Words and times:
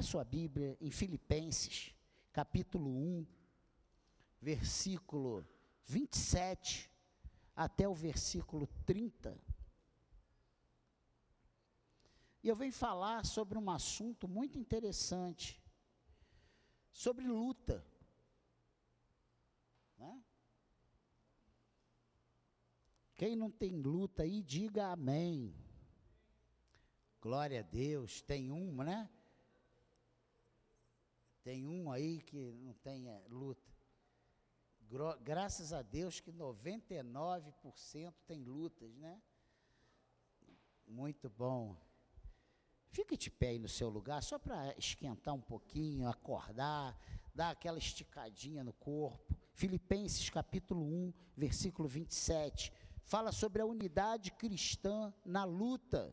Abra 0.00 0.08
sua 0.08 0.24
Bíblia 0.24 0.78
em 0.80 0.90
Filipenses, 0.90 1.94
capítulo 2.32 2.88
1, 2.88 3.26
versículo 4.40 5.46
27 5.84 6.90
até 7.54 7.86
o 7.86 7.92
versículo 7.92 8.66
30. 8.86 9.38
E 12.42 12.48
eu 12.48 12.56
venho 12.56 12.72
falar 12.72 13.26
sobre 13.26 13.58
um 13.58 13.70
assunto 13.70 14.26
muito 14.26 14.56
interessante, 14.56 15.62
sobre 16.90 17.26
luta. 17.26 17.86
Né? 19.98 20.22
Quem 23.16 23.36
não 23.36 23.50
tem 23.50 23.76
luta 23.76 24.22
aí, 24.22 24.42
diga 24.42 24.92
amém. 24.92 25.54
Glória 27.20 27.60
a 27.60 27.62
Deus. 27.62 28.22
Tem 28.22 28.50
um, 28.50 28.82
né? 28.82 29.10
Tem 31.42 31.66
um 31.66 31.90
aí 31.90 32.20
que 32.20 32.52
não 32.52 32.74
tem 32.74 33.08
é, 33.08 33.22
luta. 33.28 33.70
Graças 35.22 35.72
a 35.72 35.82
Deus 35.82 36.20
que 36.20 36.32
99% 36.32 38.12
tem 38.26 38.44
lutas, 38.44 38.92
né? 38.96 39.22
Muito 40.86 41.30
bom. 41.30 41.76
Fique 42.90 43.16
de 43.16 43.30
pé 43.30 43.50
aí 43.50 43.58
no 43.58 43.68
seu 43.68 43.88
lugar, 43.88 44.20
só 44.22 44.36
para 44.36 44.76
esquentar 44.76 45.32
um 45.32 45.40
pouquinho, 45.40 46.08
acordar, 46.08 46.98
dar 47.32 47.50
aquela 47.50 47.78
esticadinha 47.78 48.64
no 48.64 48.72
corpo. 48.72 49.38
Filipenses 49.52 50.28
capítulo 50.28 50.84
1, 50.84 51.12
versículo 51.36 51.88
27, 51.88 52.72
fala 53.04 53.30
sobre 53.30 53.62
a 53.62 53.66
unidade 53.66 54.32
cristã 54.32 55.14
na 55.24 55.44
luta. 55.44 56.12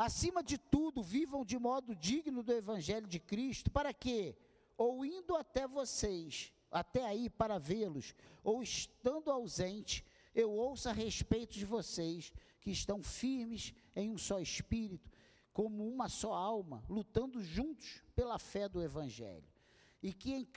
Acima 0.00 0.42
de 0.42 0.56
tudo, 0.56 1.02
vivam 1.02 1.44
de 1.44 1.58
modo 1.58 1.94
digno 1.94 2.42
do 2.42 2.54
evangelho 2.54 3.06
de 3.06 3.20
Cristo, 3.20 3.70
para 3.70 3.92
que, 3.92 4.34
ou 4.74 5.04
indo 5.04 5.36
até 5.36 5.68
vocês, 5.68 6.54
até 6.70 7.04
aí 7.04 7.28
para 7.28 7.58
vê-los, 7.58 8.14
ou 8.42 8.62
estando 8.62 9.30
ausente, 9.30 10.02
eu 10.34 10.50
ouça 10.50 10.88
a 10.88 10.94
respeito 10.94 11.52
de 11.52 11.66
vocês, 11.66 12.32
que 12.62 12.70
estão 12.70 13.02
firmes 13.02 13.74
em 13.94 14.10
um 14.10 14.16
só 14.16 14.40
espírito, 14.40 15.10
como 15.52 15.86
uma 15.86 16.08
só 16.08 16.32
alma, 16.32 16.82
lutando 16.88 17.42
juntos 17.42 18.02
pela 18.16 18.38
fé 18.38 18.70
do 18.70 18.82
Evangelho, 18.82 19.52
e 20.02 20.14
que 20.14 20.32
em, 20.32 20.48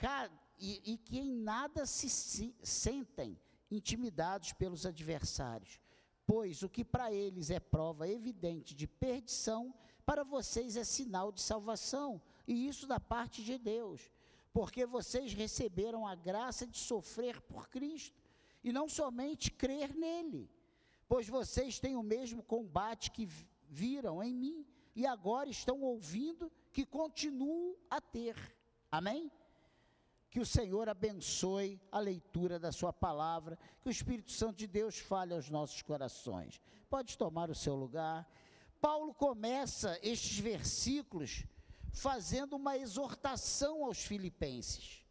e, 0.58 0.94
e 0.94 0.96
que 0.96 1.18
em 1.18 1.30
nada 1.30 1.84
se, 1.84 2.08
se 2.08 2.56
sentem 2.62 3.38
intimidados 3.70 4.54
pelos 4.54 4.86
adversários, 4.86 5.78
pois 6.26 6.62
o 6.62 6.68
que 6.68 6.84
para 6.84 7.12
eles 7.12 7.50
é 7.50 7.60
prova 7.60 8.08
evidente 8.08 8.74
de 8.74 8.86
perdição, 8.86 9.74
para 10.06 10.24
vocês 10.24 10.76
é 10.76 10.84
sinal 10.84 11.32
de 11.32 11.40
salvação, 11.40 12.20
e 12.46 12.66
isso 12.66 12.86
da 12.86 13.00
parte 13.00 13.42
de 13.42 13.58
Deus, 13.58 14.10
porque 14.52 14.86
vocês 14.86 15.32
receberam 15.32 16.06
a 16.06 16.14
graça 16.14 16.66
de 16.66 16.78
sofrer 16.78 17.40
por 17.40 17.68
Cristo, 17.68 18.22
e 18.62 18.72
não 18.72 18.88
somente 18.88 19.50
crer 19.50 19.94
nele, 19.94 20.50
pois 21.08 21.28
vocês 21.28 21.78
têm 21.78 21.96
o 21.96 22.02
mesmo 22.02 22.42
combate 22.42 23.10
que 23.10 23.28
viram 23.68 24.22
em 24.22 24.34
mim, 24.34 24.66
e 24.96 25.06
agora 25.06 25.50
estão 25.50 25.82
ouvindo 25.82 26.50
que 26.72 26.86
continuam 26.86 27.76
a 27.90 28.00
ter. 28.00 28.36
Amém? 28.90 29.30
Que 30.34 30.40
o 30.40 30.44
Senhor 30.44 30.88
abençoe 30.88 31.80
a 31.92 32.00
leitura 32.00 32.58
da 32.58 32.72
Sua 32.72 32.92
palavra, 32.92 33.56
que 33.80 33.88
o 33.88 33.90
Espírito 33.92 34.32
Santo 34.32 34.56
de 34.56 34.66
Deus 34.66 34.98
fale 34.98 35.32
aos 35.32 35.48
nossos 35.48 35.80
corações. 35.80 36.60
Pode 36.90 37.16
tomar 37.16 37.50
o 37.50 37.54
seu 37.54 37.76
lugar. 37.76 38.28
Paulo 38.80 39.14
começa 39.14 39.96
estes 40.02 40.40
versículos 40.40 41.44
fazendo 41.92 42.56
uma 42.56 42.76
exortação 42.76 43.84
aos 43.84 43.98
filipenses. 43.98 45.06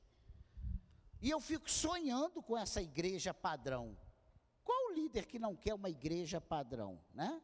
E 1.22 1.30
eu 1.30 1.40
fico 1.40 1.72
sonhando 1.72 2.44
com 2.44 2.58
essa 2.58 2.82
igreja 2.82 3.34
padrão. 3.34 3.98
Qual 4.62 4.90
o 4.90 4.94
líder 4.94 5.26
que 5.26 5.40
não 5.40 5.56
quer 5.56 5.74
uma 5.74 5.90
igreja 5.90 6.42
padrão, 6.42 7.00
né? 7.14 7.42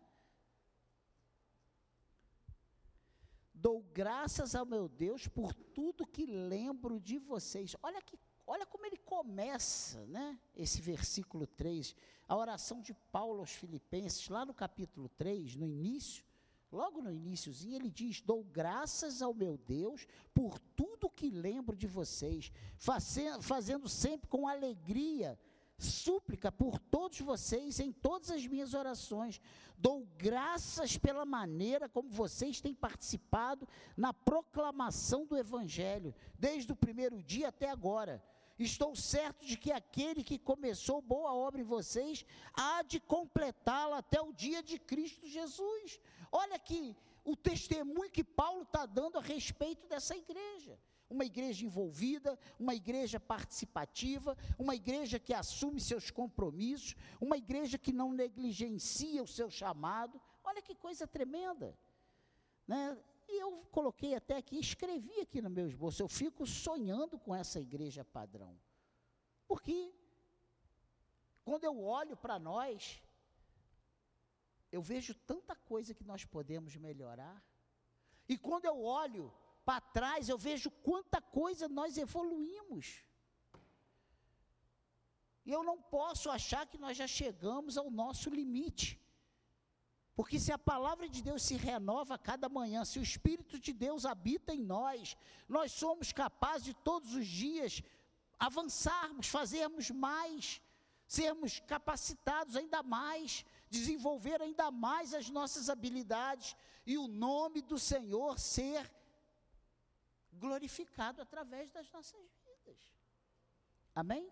Dou 3.61 3.83
graças 3.93 4.55
ao 4.55 4.65
meu 4.65 4.87
Deus 4.87 5.27
por 5.27 5.53
tudo 5.53 6.07
que 6.07 6.25
lembro 6.25 6.97
de 6.97 7.19
vocês. 7.19 7.75
Olha 7.83 8.01
que 8.01 8.17
olha 8.47 8.65
como 8.65 8.85
ele 8.85 8.97
começa, 8.97 10.05
né? 10.07 10.39
Esse 10.55 10.81
versículo 10.81 11.45
3, 11.45 11.93
a 12.25 12.37
oração 12.37 12.81
de 12.81 12.93
Paulo 13.11 13.41
aos 13.41 13.51
Filipenses, 13.51 14.29
lá 14.29 14.45
no 14.45 14.53
capítulo 14.53 15.09
3, 15.09 15.57
no 15.57 15.67
início, 15.67 16.25
logo 16.71 17.01
no 17.01 17.11
iníciozinho, 17.11 17.75
ele 17.75 17.89
diz: 17.89 18.21
"Dou 18.21 18.45
graças 18.45 19.21
ao 19.21 19.33
meu 19.33 19.57
Deus 19.57 20.07
por 20.33 20.57
tudo 20.75 21.09
que 21.09 21.29
lembro 21.29 21.75
de 21.75 21.85
vocês, 21.85 22.53
fazendo 23.41 23.89
sempre 23.89 24.29
com 24.29 24.47
alegria 24.47 25.37
súplica 25.83 26.51
por 26.51 26.77
todos 26.77 27.19
vocês 27.21 27.79
em 27.79 27.91
todas 27.91 28.29
as 28.29 28.45
minhas 28.45 28.73
orações. 28.73 29.41
Dou 29.77 30.05
graças 30.17 30.97
pela 30.97 31.25
maneira 31.25 31.87
como 31.87 32.09
vocês 32.09 32.59
têm 32.59 32.73
participado 32.73 33.67
na 33.95 34.13
proclamação 34.13 35.25
do 35.25 35.37
Evangelho, 35.37 36.13
desde 36.37 36.71
o 36.71 36.75
primeiro 36.75 37.23
dia 37.23 37.47
até 37.47 37.69
agora. 37.69 38.23
Estou 38.57 38.93
certo 38.93 39.45
de 39.45 39.55
que 39.55 39.71
aquele 39.71 40.21
que 40.21 40.37
começou 40.37 41.01
boa 41.01 41.33
obra 41.33 41.61
em 41.61 41.63
vocês 41.63 42.25
há 42.53 42.81
de 42.81 42.99
completá-la 42.99 43.99
até 43.99 44.19
o 44.21 44.33
dia 44.33 44.61
de 44.61 44.77
Cristo 44.77 45.25
Jesus. 45.25 45.97
Olha 46.29 46.55
aqui 46.55 46.93
o 47.23 47.37
testemunho 47.37 48.11
que 48.11 48.23
Paulo 48.23 48.63
está 48.63 48.85
dando 48.85 49.17
a 49.17 49.21
respeito 49.21 49.87
dessa 49.87 50.15
igreja 50.15 50.77
uma 51.09 51.25
igreja 51.25 51.65
envolvida, 51.65 52.37
uma 52.59 52.75
igreja 52.75 53.19
participativa, 53.19 54.37
uma 54.57 54.75
igreja 54.75 55.19
que 55.19 55.33
assume 55.33 55.81
seus 55.81 56.11
compromissos, 56.11 56.95
uma 57.19 57.37
igreja 57.37 57.77
que 57.77 57.91
não 57.91 58.13
negligencia 58.13 59.23
o 59.23 59.27
seu 59.27 59.49
chamado. 59.49 60.21
Olha 60.43 60.61
que 60.61 60.75
coisa 60.75 61.07
tremenda. 61.07 61.77
Né? 62.67 62.97
E 63.27 63.41
eu 63.41 63.65
coloquei 63.71 64.13
até 64.13 64.37
aqui, 64.37 64.59
escrevi 64.59 65.19
aqui 65.19 65.41
no 65.41 65.49
meu 65.49 65.67
esboço, 65.67 66.01
eu 66.01 66.07
fico 66.07 66.45
sonhando 66.45 67.17
com 67.17 67.33
essa 67.33 67.59
igreja 67.59 68.05
padrão. 68.05 68.59
Porque 69.47 69.91
quando 71.43 71.63
eu 71.63 71.83
olho 71.83 72.15
para 72.15 72.37
nós, 72.37 73.01
eu 74.71 74.81
vejo 74.81 75.15
tanta 75.15 75.55
coisa 75.55 75.93
que 75.95 76.03
nós 76.03 76.23
podemos 76.23 76.75
melhorar. 76.75 77.43
E 78.27 78.37
quando 78.37 78.65
eu 78.65 78.83
olho 78.83 79.33
para 79.69 79.81
trás, 79.97 80.27
eu 80.27 80.37
vejo 80.49 80.71
quanta 80.87 81.21
coisa 81.21 81.75
nós 81.79 81.95
evoluímos. 81.95 82.85
E 85.45 85.51
eu 85.51 85.61
não 85.63 85.79
posso 85.79 86.27
achar 86.37 86.65
que 86.65 86.79
nós 86.83 86.97
já 86.97 87.05
chegamos 87.05 87.77
ao 87.77 87.91
nosso 87.91 88.31
limite. 88.31 88.99
Porque 90.15 90.39
se 90.39 90.51
a 90.51 90.57
palavra 90.57 91.07
de 91.07 91.21
Deus 91.21 91.43
se 91.43 91.55
renova 91.55 92.15
a 92.15 92.23
cada 92.29 92.49
manhã, 92.49 92.83
se 92.83 92.97
o 92.97 93.03
Espírito 93.03 93.59
de 93.59 93.71
Deus 93.71 94.07
habita 94.07 94.51
em 94.55 94.63
nós, 94.63 95.15
nós 95.47 95.71
somos 95.71 96.11
capazes 96.11 96.65
de 96.65 96.73
todos 96.73 97.13
os 97.13 97.27
dias 97.27 97.83
avançarmos, 98.39 99.27
fazermos 99.27 99.91
mais, 99.91 100.59
sermos 101.07 101.59
capacitados 101.59 102.55
ainda 102.55 102.81
mais, 102.81 103.45
desenvolver 103.69 104.41
ainda 104.41 104.71
mais 104.71 105.13
as 105.13 105.29
nossas 105.29 105.69
habilidades 105.69 106.55
e 106.87 106.97
o 106.97 107.07
nome 107.07 107.61
do 107.61 107.77
Senhor 107.77 108.39
ser 108.39 108.91
glorificado 110.39 111.21
através 111.21 111.69
das 111.71 111.91
nossas 111.91 112.25
vidas. 112.45 112.77
Amém? 113.93 114.31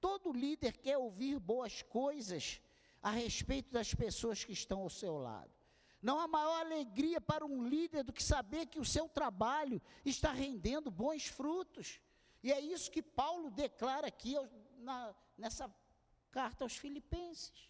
Todo 0.00 0.32
líder 0.32 0.78
quer 0.78 0.96
ouvir 0.96 1.38
boas 1.38 1.82
coisas 1.82 2.60
a 3.02 3.10
respeito 3.10 3.70
das 3.70 3.94
pessoas 3.94 4.42
que 4.44 4.52
estão 4.52 4.80
ao 4.80 4.90
seu 4.90 5.16
lado. 5.18 5.52
Não 6.02 6.18
há 6.18 6.26
maior 6.26 6.60
alegria 6.60 7.20
para 7.20 7.44
um 7.44 7.62
líder 7.62 8.02
do 8.02 8.12
que 8.12 8.22
saber 8.22 8.66
que 8.66 8.80
o 8.80 8.84
seu 8.84 9.06
trabalho 9.08 9.80
está 10.04 10.32
rendendo 10.32 10.90
bons 10.90 11.26
frutos. 11.26 12.00
E 12.42 12.50
é 12.50 12.58
isso 12.58 12.90
que 12.90 13.02
Paulo 13.02 13.50
declara 13.50 14.06
aqui 14.06 14.34
na, 14.78 15.14
nessa 15.36 15.72
carta 16.30 16.64
aos 16.64 16.76
Filipenses. 16.76 17.68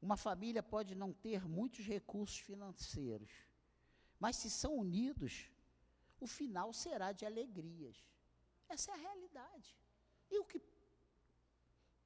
Uma 0.00 0.16
família 0.16 0.62
pode 0.62 0.94
não 0.94 1.12
ter 1.12 1.48
muitos 1.48 1.84
recursos 1.84 2.38
financeiros, 2.38 3.30
mas 4.18 4.36
se 4.36 4.50
são 4.50 4.76
unidos, 4.76 5.50
o 6.20 6.26
final 6.26 6.72
será 6.72 7.12
de 7.12 7.24
alegrias. 7.26 7.96
Essa 8.68 8.90
é 8.90 8.94
a 8.94 8.98
realidade. 8.98 9.76
E 10.30 10.38
o 10.38 10.44
que 10.44 10.60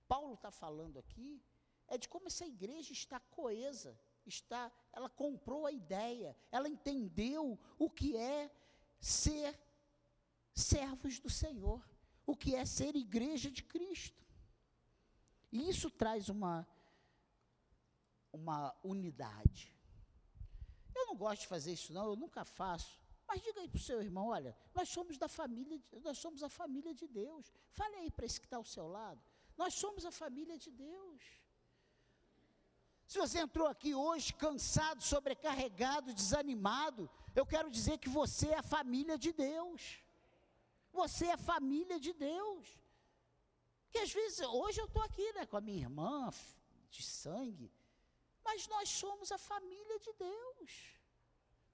Paulo 0.08 0.34
está 0.34 0.50
falando 0.50 0.98
aqui 0.98 1.42
é 1.86 1.96
de 1.96 2.08
como 2.08 2.26
essa 2.26 2.46
igreja 2.46 2.92
está 2.92 3.18
coesa, 3.18 3.98
está, 4.26 4.70
ela 4.92 5.08
comprou 5.08 5.66
a 5.66 5.72
ideia, 5.72 6.36
ela 6.50 6.68
entendeu 6.68 7.58
o 7.78 7.88
que 7.88 8.16
é 8.16 8.50
ser 9.00 9.58
servos 10.54 11.18
do 11.18 11.30
Senhor, 11.30 11.82
o 12.26 12.36
que 12.36 12.54
é 12.54 12.64
ser 12.64 12.94
igreja 12.96 13.50
de 13.50 13.62
Cristo. 13.62 14.24
E 15.50 15.68
isso 15.68 15.90
traz 15.90 16.28
uma, 16.28 16.66
uma 18.32 18.74
unidade. 18.84 19.74
Gosto 21.14 21.42
de 21.42 21.48
fazer 21.48 21.72
isso, 21.72 21.92
não, 21.92 22.06
eu 22.06 22.16
nunca 22.16 22.44
faço. 22.44 23.00
Mas 23.26 23.42
diga 23.42 23.60
aí 23.60 23.68
para 23.68 23.78
o 23.78 23.82
seu 23.82 24.02
irmão: 24.02 24.28
olha, 24.28 24.56
nós 24.74 24.88
somos 24.88 25.16
da 25.16 25.28
família, 25.28 25.80
nós 26.02 26.18
somos 26.18 26.42
a 26.42 26.48
família 26.48 26.92
de 26.92 27.06
Deus. 27.06 27.52
Fale 27.70 27.96
aí 27.96 28.10
para 28.10 28.26
esse 28.26 28.40
que 28.40 28.46
está 28.46 28.56
ao 28.56 28.64
seu 28.64 28.88
lado. 28.88 29.20
Nós 29.56 29.74
somos 29.74 30.04
a 30.04 30.10
família 30.10 30.58
de 30.58 30.70
Deus. 30.70 31.22
Se 33.06 33.18
você 33.18 33.40
entrou 33.40 33.66
aqui 33.66 33.94
hoje 33.94 34.32
cansado, 34.34 35.02
sobrecarregado, 35.02 36.14
desanimado, 36.14 37.10
eu 37.34 37.44
quero 37.44 37.68
dizer 37.70 37.98
que 37.98 38.08
você 38.08 38.48
é 38.48 38.58
a 38.58 38.62
família 38.62 39.18
de 39.18 39.32
Deus. 39.32 40.00
Você 40.92 41.26
é 41.26 41.32
a 41.32 41.36
família 41.36 41.98
de 41.98 42.12
Deus. 42.12 42.68
Que 43.90 43.98
às 43.98 44.12
vezes, 44.12 44.40
hoje 44.40 44.80
eu 44.80 44.86
estou 44.86 45.02
aqui 45.02 45.32
né, 45.32 45.44
com 45.46 45.56
a 45.56 45.60
minha 45.60 45.78
irmã 45.78 46.30
de 46.88 47.02
sangue, 47.02 47.72
mas 48.44 48.66
nós 48.68 48.88
somos 48.88 49.30
a 49.32 49.38
família 49.38 49.98
de 49.98 50.12
Deus. 50.12 50.99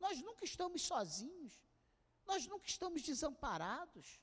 Nós 0.01 0.21
nunca 0.23 0.45
estamos 0.45 0.83
sozinhos. 0.83 1.53
Nós 2.27 2.47
nunca 2.47 2.67
estamos 2.67 3.03
desamparados. 3.03 4.21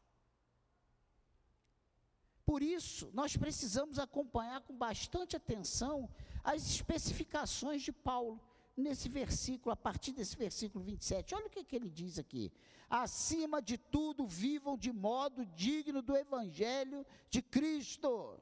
Por 2.45 2.61
isso, 2.61 3.09
nós 3.13 3.37
precisamos 3.37 3.97
acompanhar 3.97 4.61
com 4.61 4.75
bastante 4.75 5.35
atenção 5.35 6.09
as 6.43 6.69
especificações 6.69 7.81
de 7.81 7.91
Paulo 7.91 8.41
nesse 8.75 9.07
versículo, 9.07 9.71
a 9.71 9.75
partir 9.75 10.11
desse 10.11 10.35
versículo 10.35 10.83
27. 10.83 11.35
Olha 11.35 11.47
o 11.47 11.49
que, 11.49 11.63
que 11.63 11.75
ele 11.75 11.89
diz 11.89 12.19
aqui. 12.19 12.51
Acima 12.89 13.61
de 13.61 13.77
tudo, 13.77 14.27
vivam 14.27 14.77
de 14.77 14.91
modo 14.91 15.45
digno 15.45 16.01
do 16.01 16.17
Evangelho 16.17 17.05
de 17.29 17.41
Cristo. 17.41 18.39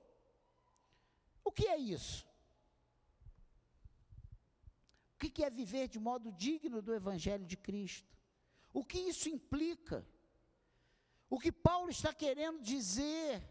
O 1.43 1.51
que 1.51 1.67
é 1.67 1.77
isso? 1.77 2.30
Que, 5.21 5.29
que 5.29 5.43
é 5.43 5.49
viver 5.51 5.87
de 5.87 5.99
modo 5.99 6.31
digno 6.31 6.81
do 6.81 6.95
Evangelho 6.95 7.45
de 7.45 7.55
Cristo? 7.55 8.17
O 8.73 8.83
que 8.83 8.97
isso 8.97 9.29
implica? 9.29 10.03
O 11.29 11.39
que 11.39 11.51
Paulo 11.51 11.91
está 11.91 12.11
querendo 12.11 12.59
dizer 12.59 13.43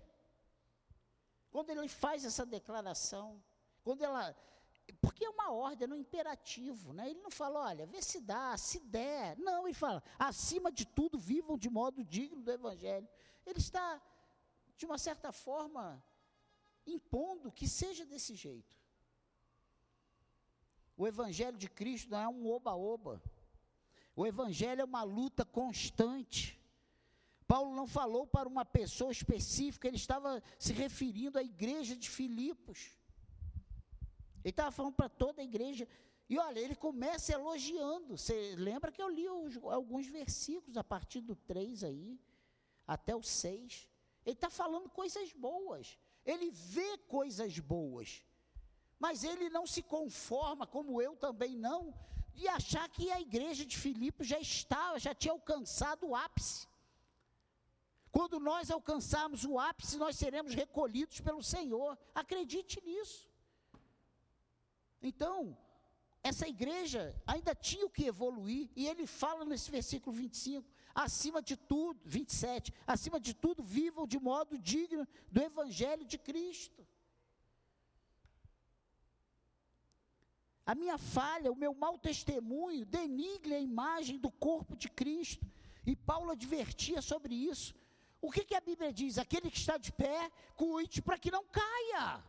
quando 1.48 1.70
ele 1.70 1.88
faz 1.88 2.24
essa 2.24 2.44
declaração? 2.44 3.40
Quando 3.84 4.02
ela. 4.02 4.36
Porque 5.00 5.24
é 5.24 5.30
uma 5.30 5.52
ordem, 5.52 5.88
é 5.88 5.92
um 5.92 5.94
imperativo, 5.94 6.92
né? 6.92 7.08
Ele 7.08 7.20
não 7.20 7.30
fala, 7.30 7.60
olha, 7.60 7.86
vê 7.86 8.02
se 8.02 8.20
dá, 8.20 8.56
se 8.56 8.80
der. 8.80 9.38
Não, 9.38 9.68
ele 9.68 9.74
fala, 9.74 10.02
acima 10.18 10.72
de 10.72 10.84
tudo, 10.84 11.16
vivam 11.18 11.56
de 11.56 11.70
modo 11.70 12.04
digno 12.04 12.42
do 12.42 12.50
Evangelho. 12.50 13.08
Ele 13.46 13.58
está, 13.60 14.02
de 14.76 14.84
uma 14.84 14.98
certa 14.98 15.30
forma, 15.30 16.02
impondo 16.84 17.52
que 17.52 17.68
seja 17.68 18.04
desse 18.04 18.34
jeito. 18.34 18.79
O 21.00 21.06
Evangelho 21.06 21.56
de 21.56 21.66
Cristo 21.66 22.10
não 22.10 22.18
é 22.20 22.28
um 22.28 22.46
oba-oba. 22.46 23.22
O 24.14 24.26
Evangelho 24.26 24.82
é 24.82 24.84
uma 24.84 25.02
luta 25.02 25.46
constante. 25.46 26.60
Paulo 27.48 27.74
não 27.74 27.86
falou 27.86 28.26
para 28.26 28.46
uma 28.46 28.66
pessoa 28.66 29.10
específica, 29.10 29.88
ele 29.88 29.96
estava 29.96 30.42
se 30.58 30.74
referindo 30.74 31.38
à 31.38 31.42
igreja 31.42 31.96
de 31.96 32.10
Filipos. 32.10 32.90
Ele 34.44 34.50
estava 34.50 34.70
falando 34.70 34.92
para 34.92 35.08
toda 35.08 35.40
a 35.40 35.44
igreja. 35.44 35.88
E 36.28 36.38
olha, 36.38 36.60
ele 36.60 36.74
começa 36.74 37.32
elogiando. 37.32 38.18
Você 38.18 38.54
lembra 38.58 38.92
que 38.92 39.00
eu 39.00 39.08
li 39.08 39.26
os, 39.26 39.56
alguns 39.64 40.06
versículos 40.06 40.76
a 40.76 40.84
partir 40.84 41.22
do 41.22 41.34
3 41.34 41.82
aí, 41.82 42.20
até 42.86 43.16
o 43.16 43.22
6. 43.22 43.88
Ele 44.26 44.34
está 44.34 44.50
falando 44.50 44.90
coisas 44.90 45.32
boas. 45.32 45.98
Ele 46.26 46.50
vê 46.50 46.98
coisas 46.98 47.58
boas. 47.58 48.22
Mas 49.00 49.24
ele 49.24 49.48
não 49.48 49.66
se 49.66 49.82
conforma, 49.82 50.66
como 50.66 51.00
eu 51.00 51.16
também 51.16 51.56
não, 51.56 51.94
de 52.34 52.46
achar 52.46 52.86
que 52.88 53.10
a 53.10 53.20
igreja 53.20 53.64
de 53.64 53.76
Filipe 53.76 54.22
já 54.22 54.38
estava, 54.38 54.98
já 54.98 55.14
tinha 55.14 55.32
alcançado 55.32 56.06
o 56.06 56.14
ápice. 56.14 56.68
Quando 58.12 58.38
nós 58.38 58.70
alcançarmos 58.70 59.44
o 59.44 59.58
ápice, 59.58 59.96
nós 59.96 60.16
seremos 60.16 60.54
recolhidos 60.54 61.20
pelo 61.20 61.42
Senhor. 61.42 61.98
Acredite 62.14 62.78
nisso. 62.84 63.26
Então, 65.00 65.56
essa 66.22 66.46
igreja 66.46 67.14
ainda 67.26 67.54
tinha 67.54 67.86
o 67.86 67.90
que 67.90 68.04
evoluir, 68.04 68.68
e 68.76 68.86
ele 68.86 69.06
fala 69.06 69.46
nesse 69.46 69.70
versículo 69.70 70.14
25: 70.14 70.68
acima 70.94 71.40
de 71.40 71.56
tudo, 71.56 71.98
27, 72.04 72.74
acima 72.86 73.18
de 73.18 73.32
tudo, 73.32 73.62
vivam 73.62 74.06
de 74.06 74.18
modo 74.18 74.58
digno 74.58 75.08
do 75.30 75.40
evangelho 75.40 76.04
de 76.04 76.18
Cristo. 76.18 76.86
A 80.70 80.74
minha 80.76 80.96
falha, 80.96 81.50
o 81.50 81.56
meu 81.56 81.74
mau 81.74 81.98
testemunho 81.98 82.86
denigre 82.86 83.54
a 83.56 83.58
imagem 83.58 84.16
do 84.16 84.30
corpo 84.30 84.76
de 84.76 84.88
Cristo. 84.88 85.44
E 85.84 85.96
Paulo 85.96 86.30
advertia 86.30 87.02
sobre 87.02 87.34
isso. 87.34 87.74
O 88.22 88.30
que, 88.30 88.44
que 88.44 88.54
a 88.54 88.60
Bíblia 88.60 88.92
diz? 88.92 89.18
Aquele 89.18 89.50
que 89.50 89.58
está 89.58 89.76
de 89.76 89.90
pé, 89.90 90.30
cuide 90.54 91.02
para 91.02 91.18
que 91.18 91.28
não 91.28 91.44
caia. 91.46 92.22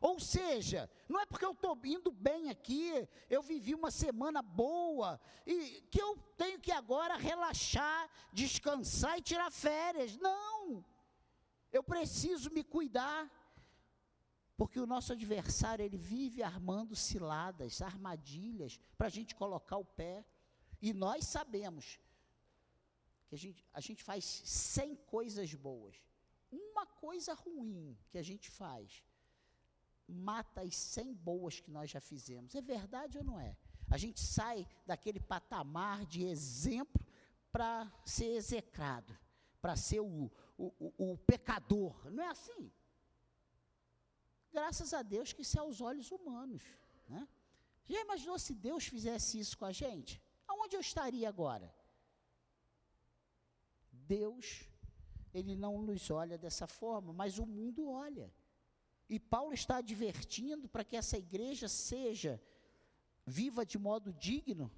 Ou 0.00 0.18
seja, 0.18 0.88
não 1.06 1.20
é 1.20 1.26
porque 1.26 1.44
eu 1.44 1.52
estou 1.52 1.78
indo 1.84 2.10
bem 2.10 2.48
aqui, 2.48 3.06
eu 3.28 3.42
vivi 3.42 3.74
uma 3.74 3.90
semana 3.90 4.40
boa, 4.40 5.20
e 5.46 5.82
que 5.90 6.00
eu 6.00 6.16
tenho 6.34 6.58
que 6.58 6.72
agora 6.72 7.16
relaxar, 7.16 8.08
descansar 8.32 9.18
e 9.18 9.22
tirar 9.22 9.50
férias. 9.52 10.16
Não! 10.16 10.82
Eu 11.70 11.82
preciso 11.82 12.50
me 12.50 12.64
cuidar. 12.64 13.30
Porque 14.62 14.78
o 14.78 14.86
nosso 14.86 15.12
adversário, 15.12 15.84
ele 15.84 15.98
vive 15.98 16.40
armando 16.40 16.94
ciladas, 16.94 17.82
armadilhas, 17.82 18.78
para 18.96 19.08
a 19.08 19.10
gente 19.10 19.34
colocar 19.34 19.76
o 19.76 19.84
pé. 19.84 20.24
E 20.80 20.92
nós 20.92 21.26
sabemos 21.26 21.98
que 23.26 23.34
a 23.34 23.38
gente, 23.38 23.66
a 23.72 23.80
gente 23.80 24.04
faz 24.04 24.24
100 24.24 24.94
coisas 25.14 25.52
boas. 25.52 25.96
Uma 26.48 26.86
coisa 26.86 27.34
ruim 27.34 27.98
que 28.08 28.16
a 28.16 28.22
gente 28.22 28.48
faz, 28.52 29.02
mata 30.06 30.60
as 30.60 30.76
100 30.76 31.12
boas 31.12 31.58
que 31.58 31.68
nós 31.68 31.90
já 31.90 32.00
fizemos. 32.00 32.54
É 32.54 32.62
verdade 32.62 33.18
ou 33.18 33.24
não 33.24 33.40
é? 33.40 33.56
A 33.90 33.98
gente 33.98 34.20
sai 34.20 34.64
daquele 34.86 35.18
patamar 35.18 36.06
de 36.06 36.24
exemplo 36.24 37.04
para 37.50 37.92
ser 38.04 38.36
execrado, 38.36 39.12
para 39.60 39.74
ser 39.74 39.98
o, 39.98 40.30
o, 40.56 40.72
o, 40.78 41.12
o 41.14 41.18
pecador. 41.18 42.08
Não 42.12 42.22
é 42.22 42.28
assim? 42.28 42.70
Graças 44.52 44.92
a 44.92 45.02
Deus 45.02 45.32
que 45.32 45.42
isso 45.42 45.56
é 45.58 45.60
aos 45.60 45.80
olhos 45.80 46.10
humanos. 46.10 46.62
Né? 47.08 47.26
Já 47.88 48.00
imaginou 48.00 48.38
se 48.38 48.54
Deus 48.54 48.84
fizesse 48.86 49.38
isso 49.38 49.56
com 49.56 49.64
a 49.64 49.72
gente? 49.72 50.20
Aonde 50.46 50.76
eu 50.76 50.80
estaria 50.80 51.28
agora? 51.28 51.74
Deus, 53.90 54.68
ele 55.32 55.56
não 55.56 55.80
nos 55.80 56.10
olha 56.10 56.36
dessa 56.36 56.66
forma, 56.66 57.12
mas 57.12 57.38
o 57.38 57.46
mundo 57.46 57.88
olha. 57.88 58.32
E 59.08 59.18
Paulo 59.18 59.54
está 59.54 59.76
advertindo 59.76 60.68
para 60.68 60.84
que 60.84 60.96
essa 60.96 61.18
igreja 61.18 61.68
seja 61.68 62.40
viva 63.24 63.64
de 63.64 63.78
modo 63.78 64.12
digno, 64.12 64.70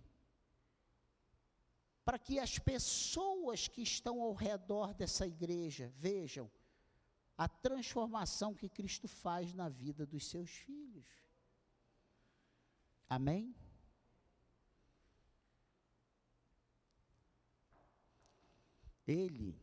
para 2.04 2.18
que 2.18 2.38
as 2.38 2.58
pessoas 2.58 3.66
que 3.66 3.82
estão 3.82 4.20
ao 4.20 4.34
redor 4.34 4.92
dessa 4.92 5.26
igreja 5.26 5.92
vejam 5.96 6.50
a 7.36 7.48
transformação 7.48 8.54
que 8.54 8.68
Cristo 8.68 9.08
faz 9.08 9.52
na 9.52 9.68
vida 9.68 10.06
dos 10.06 10.26
seus 10.26 10.50
filhos. 10.50 11.06
Amém? 13.08 13.54
Ele, 19.06 19.60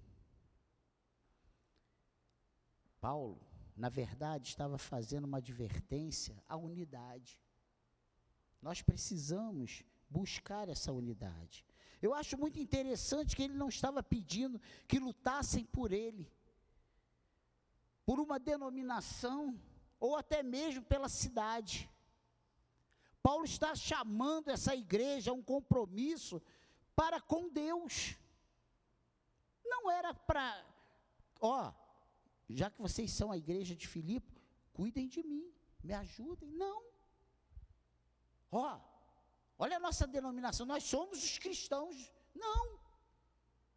Paulo, 3.00 3.42
na 3.76 3.90
verdade, 3.90 4.50
estava 4.50 4.78
fazendo 4.78 5.26
uma 5.26 5.40
advertência 5.40 6.44
à 6.48 6.56
unidade. 6.56 7.40
Nós 8.62 8.82
precisamos 8.82 9.84
buscar 10.08 10.70
essa 10.70 10.92
unidade. 10.92 11.66
Eu 12.02 12.14
acho 12.14 12.38
muito 12.38 12.60
interessante 12.60 13.36
que 13.36 13.44
ele 13.44 13.56
não 13.56 13.70
estava 13.70 14.04
pedindo 14.04 14.62
que 14.88 15.00
lutassem 15.00 15.66
por 15.66 15.92
ele 15.92 16.32
por 18.12 18.20
uma 18.20 18.38
denominação 18.38 19.58
ou 19.98 20.18
até 20.18 20.44
mesmo 20.44 20.84
pela 20.84 21.08
cidade. 21.08 21.90
Paulo 23.24 23.46
está 23.46 23.74
chamando 23.74 24.50
essa 24.50 24.76
igreja 24.76 25.32
a 25.32 25.34
um 25.34 25.42
compromisso 25.42 26.42
para 26.94 27.22
com 27.22 27.48
Deus. 27.48 28.18
Não 29.64 29.90
era 29.90 30.14
para, 30.14 30.46
ó, 31.40 31.72
já 32.50 32.70
que 32.70 32.82
vocês 32.82 33.14
são 33.14 33.32
a 33.32 33.38
igreja 33.38 33.78
de 33.78 33.88
Filipe, 33.88 34.38
cuidem 34.74 35.08
de 35.08 35.24
mim, 35.24 35.50
me 35.82 35.94
ajudem. 35.94 36.52
Não. 36.52 36.84
Ó, 38.52 38.78
olha 39.58 39.78
a 39.78 39.80
nossa 39.80 40.06
denominação, 40.06 40.66
nós 40.66 40.84
somos 40.84 41.24
os 41.24 41.40
cristãos. 41.40 42.12
Não. 42.36 42.78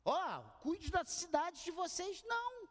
Ó, 0.04 0.40
cuide 0.60 0.90
das 0.90 1.08
cidades 1.08 1.62
de 1.62 1.70
vocês. 1.70 2.24
Não. 2.24 2.63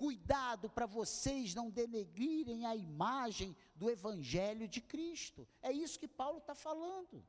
Cuidado 0.00 0.70
para 0.70 0.86
vocês 0.86 1.54
não 1.54 1.68
denegrirem 1.68 2.64
a 2.64 2.74
imagem 2.74 3.54
do 3.74 3.90
Evangelho 3.90 4.66
de 4.66 4.80
Cristo. 4.80 5.46
É 5.60 5.70
isso 5.70 6.00
que 6.00 6.08
Paulo 6.08 6.38
está 6.38 6.54
falando. 6.54 7.22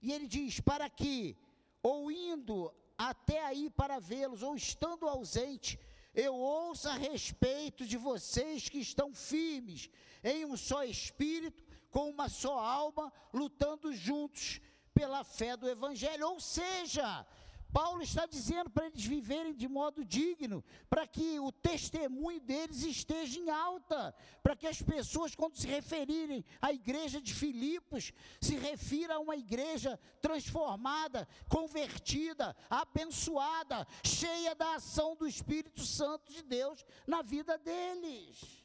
E 0.00 0.12
ele 0.14 0.26
diz: 0.26 0.60
para 0.60 0.88
que, 0.88 1.36
ou 1.82 2.10
indo 2.10 2.72
até 2.96 3.44
aí 3.44 3.68
para 3.68 3.98
vê-los, 3.98 4.42
ou 4.42 4.56
estando 4.56 5.06
ausente, 5.06 5.78
eu 6.14 6.34
ouço 6.34 6.88
a 6.88 6.94
respeito 6.94 7.86
de 7.86 7.98
vocês 7.98 8.70
que 8.70 8.78
estão 8.78 9.14
firmes 9.14 9.90
em 10.24 10.46
um 10.46 10.56
só 10.56 10.82
espírito, 10.84 11.62
com 11.90 12.08
uma 12.08 12.30
só 12.30 12.58
alma, 12.58 13.12
lutando 13.30 13.92
juntos 13.92 14.58
pela 14.94 15.22
fé 15.22 15.54
do 15.54 15.68
Evangelho. 15.68 16.30
Ou 16.30 16.40
seja, 16.40 17.26
Paulo 17.72 18.02
está 18.02 18.26
dizendo 18.26 18.68
para 18.68 18.86
eles 18.86 19.04
viverem 19.04 19.54
de 19.54 19.66
modo 19.66 20.04
digno, 20.04 20.62
para 20.90 21.06
que 21.06 21.40
o 21.40 21.50
testemunho 21.50 22.38
deles 22.40 22.82
esteja 22.82 23.40
em 23.40 23.48
alta, 23.48 24.14
para 24.42 24.54
que 24.54 24.66
as 24.66 24.82
pessoas, 24.82 25.34
quando 25.34 25.56
se 25.56 25.66
referirem 25.66 26.44
à 26.60 26.70
igreja 26.70 27.20
de 27.20 27.32
Filipos, 27.32 28.12
se 28.40 28.56
refiram 28.56 29.14
a 29.16 29.18
uma 29.20 29.36
igreja 29.36 29.98
transformada, 30.20 31.26
convertida, 31.48 32.54
abençoada, 32.68 33.86
cheia 34.04 34.54
da 34.54 34.74
ação 34.74 35.16
do 35.16 35.26
Espírito 35.26 35.80
Santo 35.80 36.30
de 36.30 36.42
Deus 36.42 36.84
na 37.06 37.22
vida 37.22 37.56
deles. 37.56 38.62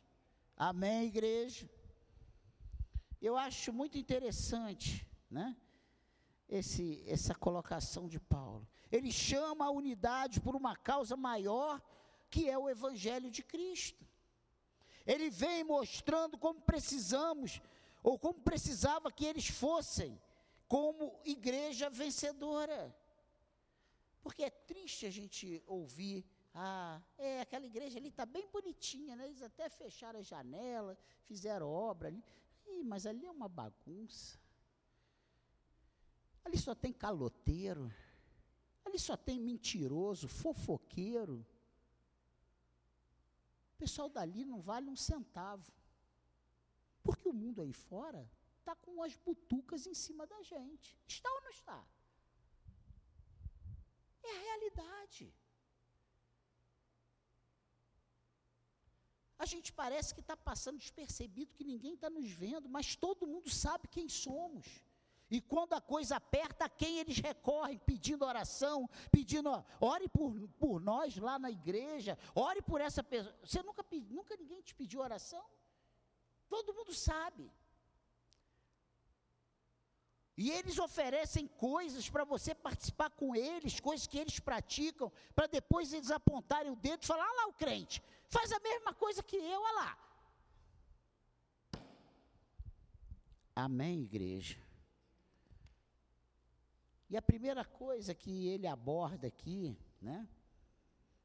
Amém, 0.58 1.06
igreja? 1.06 1.70
Eu 3.22 3.38
acho 3.38 3.72
muito 3.72 3.98
interessante, 3.98 5.08
né? 5.30 5.56
Esse, 6.50 7.04
essa 7.08 7.34
colocação 7.34 8.08
de 8.08 8.20
Paulo. 8.20 8.68
Ele 8.92 9.12
chama 9.12 9.66
a 9.66 9.72
unidade 9.72 10.40
por 10.40 10.56
uma 10.56 10.76
causa 10.76 11.16
maior, 11.16 11.82
que 12.30 12.50
é 12.50 12.58
o 12.58 12.70
Evangelho 12.70 13.30
de 13.30 13.44
Cristo. 13.44 14.06
Ele 15.06 15.30
vem 15.30 15.64
mostrando 15.64 16.38
como 16.38 16.62
precisamos, 16.62 17.62
ou 18.04 18.18
como 18.20 18.40
precisava 18.40 19.12
que 19.12 19.26
eles 19.26 19.48
fossem, 19.48 20.20
como 20.68 21.20
igreja 21.24 21.90
vencedora. 21.90 22.96
Porque 24.22 24.44
é 24.44 24.50
triste 24.50 25.06
a 25.06 25.10
gente 25.10 25.64
ouvir, 25.66 26.26
ah, 26.54 27.02
é, 27.18 27.42
aquela 27.42 27.66
igreja 27.66 27.98
ali 27.98 28.10
está 28.10 28.26
bem 28.26 28.50
bonitinha, 28.52 29.16
né? 29.16 29.26
eles 29.26 29.42
até 29.42 29.70
fecharam 29.70 30.20
a 30.20 30.24
janela, 30.24 30.98
fizeram 31.26 31.70
obra 31.70 32.08
ali. 32.10 32.24
Ih, 32.66 32.84
mas 32.84 33.06
ali 33.06 33.26
é 33.26 33.32
uma 33.32 33.48
bagunça. 33.48 34.38
Ali 36.44 36.58
só 36.58 36.74
tem 36.74 36.92
caloteiro. 36.92 37.94
Ali 38.88 38.98
só 38.98 39.16
tem 39.18 39.38
mentiroso, 39.38 40.30
fofoqueiro. 40.30 41.46
O 43.74 43.78
pessoal 43.78 44.10
dali 44.10 44.46
não 44.46 44.62
vale 44.62 44.90
um 44.90 44.96
centavo. 44.96 45.72
Porque 47.04 47.28
o 47.28 47.34
mundo 47.34 47.62
aí 47.62 47.74
fora 47.74 48.22
está 48.60 48.74
com 48.76 49.04
as 49.04 49.16
butucas 49.18 49.86
em 49.86 49.94
cima 49.94 50.26
da 50.26 50.42
gente. 50.42 50.98
Está 51.06 51.30
ou 51.34 51.42
não 51.42 51.50
está? 51.50 51.86
É 54.24 54.32
a 54.36 54.40
realidade. 54.48 55.34
A 59.38 59.46
gente 59.46 59.72
parece 59.74 60.14
que 60.14 60.22
está 60.22 60.36
passando 60.36 60.80
despercebido, 60.80 61.54
que 61.54 61.64
ninguém 61.64 61.94
está 61.94 62.10
nos 62.10 62.30
vendo, 62.32 62.70
mas 62.70 62.96
todo 62.96 63.28
mundo 63.28 63.50
sabe 63.50 63.88
quem 63.90 64.08
somos. 64.08 64.82
E 65.30 65.42
quando 65.42 65.74
a 65.74 65.82
coisa 65.82 66.16
aperta, 66.16 66.66
a 66.66 66.70
quem 66.70 67.00
eles 67.00 67.18
recorrem 67.18 67.78
pedindo 67.78 68.24
oração, 68.24 68.90
pedindo, 69.12 69.50
ore 69.80 70.08
por, 70.08 70.48
por 70.58 70.80
nós 70.80 71.18
lá 71.18 71.38
na 71.38 71.52
igreja, 71.52 72.18
ore 72.34 72.62
por 72.62 72.80
essa 72.80 73.04
pessoa. 73.04 73.36
Você 73.44 73.62
nunca, 73.62 73.86
nunca 74.10 74.38
ninguém 74.38 74.62
te 74.62 74.74
pediu 74.74 75.02
oração? 75.02 75.46
Todo 76.48 76.74
mundo 76.74 76.94
sabe. 76.94 77.52
E 80.38 80.52
eles 80.52 80.78
oferecem 80.78 81.48
coisas 81.48 82.08
para 82.10 82.24
você 82.24 82.54
participar 82.54 83.10
com 83.10 83.36
eles, 83.36 83.80
coisas 83.80 84.06
que 84.06 84.20
eles 84.20 84.40
praticam, 84.40 85.12
para 85.36 85.48
depois 85.48 85.92
eles 85.92 86.12
apontarem 86.12 86.72
o 86.72 86.76
dedo 86.76 87.04
e 87.04 87.08
falar: 87.08 87.26
ah 87.26 87.34
lá 87.34 87.48
o 87.48 87.54
crente, 87.54 88.04
faz 88.30 88.52
a 88.52 88.60
mesma 88.60 88.94
coisa 88.94 89.24
que 89.24 89.36
eu, 89.36 89.62
olha 89.62 89.74
lá. 89.74 89.98
Amém, 93.56 94.04
igreja? 94.04 94.67
E 97.10 97.16
a 97.16 97.22
primeira 97.22 97.64
coisa 97.64 98.14
que 98.14 98.48
ele 98.48 98.68
aborda 98.68 99.28
aqui, 99.28 99.78
né, 100.02 100.28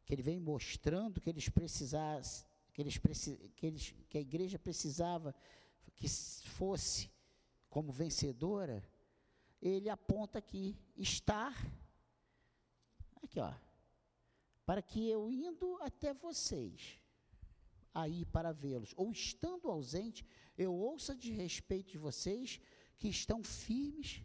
que 0.05 0.15
ele 0.15 0.23
vem 0.23 0.39
mostrando 0.39 1.21
que 1.21 1.29
eles 1.29 1.49
precisassem, 1.49 2.47
que, 2.73 2.81
eles, 2.81 2.99
que, 3.57 3.67
eles, 3.67 3.95
que 4.09 4.19
a 4.19 4.21
igreja 4.21 4.59
precisava 4.59 5.35
que 5.95 6.09
fosse 6.09 7.11
como 7.69 7.93
vencedora, 7.93 8.83
ele 9.61 9.89
aponta 9.89 10.39
aqui, 10.39 10.77
estar, 10.97 11.55
aqui 13.23 13.39
ó, 13.39 13.53
para 14.67 14.83
que 14.83 15.09
eu 15.09 15.31
indo 15.31 15.79
até 15.81 16.13
vocês, 16.13 17.01
aí 17.95 18.25
para 18.27 18.53
vê-los, 18.53 18.93
ou 18.97 19.13
estando 19.13 19.71
ausente, 19.71 20.25
eu 20.57 20.75
ouça 20.75 21.15
de 21.15 21.31
respeito 21.31 21.93
de 21.93 21.99
vocês 21.99 22.61
que 22.99 23.09
estão 23.09 23.43
firmes 23.43 24.23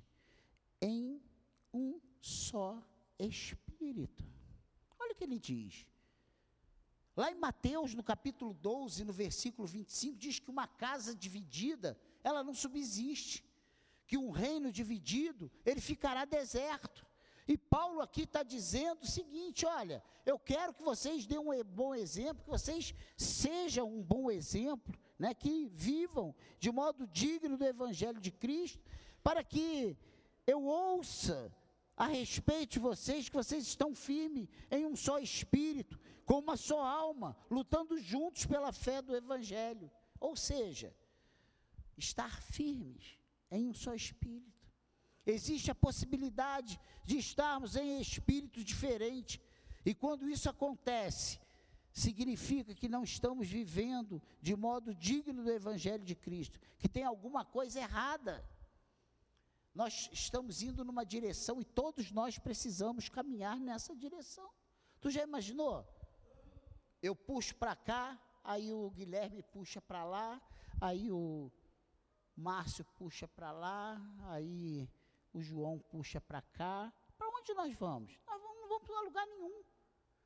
em 0.81 1.21
um 1.73 1.99
só 2.21 2.81
Espírito. 3.19 4.25
Olha 4.99 5.13
o 5.13 5.15
que 5.15 5.23
ele 5.23 5.39
diz. 5.39 5.87
Lá 7.15 7.31
em 7.31 7.35
Mateus, 7.35 7.95
no 7.95 8.03
capítulo 8.03 8.53
12, 8.53 9.03
no 9.03 9.11
versículo 9.11 9.67
25, 9.67 10.17
diz 10.17 10.39
que 10.39 10.51
uma 10.51 10.67
casa 10.67 11.15
dividida, 11.15 11.99
ela 12.23 12.43
não 12.43 12.53
subsiste. 12.53 13.43
Que 14.05 14.17
um 14.17 14.29
reino 14.29 14.71
dividido, 14.71 15.51
ele 15.65 15.81
ficará 15.81 16.25
deserto. 16.25 17.05
E 17.47 17.57
Paulo 17.57 18.01
aqui 18.01 18.23
está 18.23 18.43
dizendo 18.43 19.03
o 19.03 19.07
seguinte: 19.07 19.65
olha, 19.65 20.03
eu 20.25 20.37
quero 20.37 20.73
que 20.73 20.83
vocês 20.83 21.25
dêem 21.25 21.39
um 21.39 21.63
bom 21.63 21.95
exemplo, 21.95 22.43
que 22.43 22.49
vocês 22.49 22.93
sejam 23.17 23.87
um 23.87 24.03
bom 24.03 24.29
exemplo, 24.29 24.93
né, 25.17 25.33
que 25.33 25.67
vivam 25.73 26.35
de 26.59 26.71
modo 26.71 27.07
digno 27.07 27.57
do 27.57 27.65
Evangelho 27.65 28.21
de 28.21 28.31
Cristo, 28.31 28.83
para 29.23 29.43
que 29.43 29.97
eu 30.47 30.63
ouça 30.63 31.53
a 31.95 32.07
respeito 32.07 32.73
de 32.73 32.79
vocês, 32.79 33.27
que 33.27 33.35
vocês 33.35 33.67
estão 33.67 33.93
firmes 33.93 34.47
em 34.71 34.85
um 34.85 34.95
só 34.95 35.19
espírito, 35.19 35.99
com 36.25 36.39
uma 36.39 36.55
só 36.55 36.81
alma, 36.81 37.35
lutando 37.51 37.99
juntos 37.99 38.45
pela 38.45 38.71
fé 38.71 39.01
do 39.01 39.15
Evangelho. 39.15 39.91
Ou 40.19 40.35
seja, 40.35 40.95
estar 41.97 42.41
firmes 42.41 43.19
em 43.51 43.67
um 43.67 43.73
só 43.73 43.93
espírito. 43.93 44.47
Existe 45.25 45.69
a 45.69 45.75
possibilidade 45.75 46.79
de 47.03 47.17
estarmos 47.17 47.75
em 47.75 47.99
espírito 47.99 48.63
diferente, 48.63 49.41
e 49.85 49.93
quando 49.93 50.29
isso 50.29 50.49
acontece, 50.49 51.39
significa 51.91 52.73
que 52.73 52.87
não 52.87 53.03
estamos 53.03 53.47
vivendo 53.47 54.21
de 54.41 54.55
modo 54.55 54.93
digno 54.93 55.43
do 55.43 55.51
Evangelho 55.51 56.05
de 56.05 56.15
Cristo, 56.15 56.59
que 56.77 56.87
tem 56.87 57.03
alguma 57.03 57.43
coisa 57.43 57.79
errada 57.79 58.45
nós 59.77 60.09
estamos 60.11 60.63
indo 60.63 60.83
numa 60.83 61.05
direção 61.05 61.61
e 61.61 61.63
todos 61.63 62.11
nós 62.11 62.39
precisamos 62.39 63.09
caminhar 63.09 63.59
nessa 63.59 63.95
direção. 63.95 64.49
Tu 64.99 65.11
já 65.11 65.21
imaginou? 65.21 65.87
Eu 66.99 67.15
puxo 67.15 67.55
para 67.55 67.75
cá, 67.75 68.19
aí 68.43 68.73
o 68.73 68.89
Guilherme 68.89 69.43
puxa 69.43 69.79
para 69.79 70.03
lá, 70.03 70.41
aí 70.81 71.11
o 71.11 71.51
Márcio 72.35 72.83
puxa 72.97 73.27
para 73.27 73.51
lá, 73.51 74.01
aí 74.29 74.89
o 75.31 75.43
João 75.43 75.77
puxa 75.77 76.19
para 76.19 76.41
cá. 76.41 76.91
Para 77.15 77.29
onde 77.29 77.53
nós 77.53 77.75
vamos? 77.75 78.19
Nós 78.25 78.41
não 78.41 78.67
vamos 78.67 78.87
para 78.87 79.01
lugar 79.01 79.27
nenhum. 79.27 79.61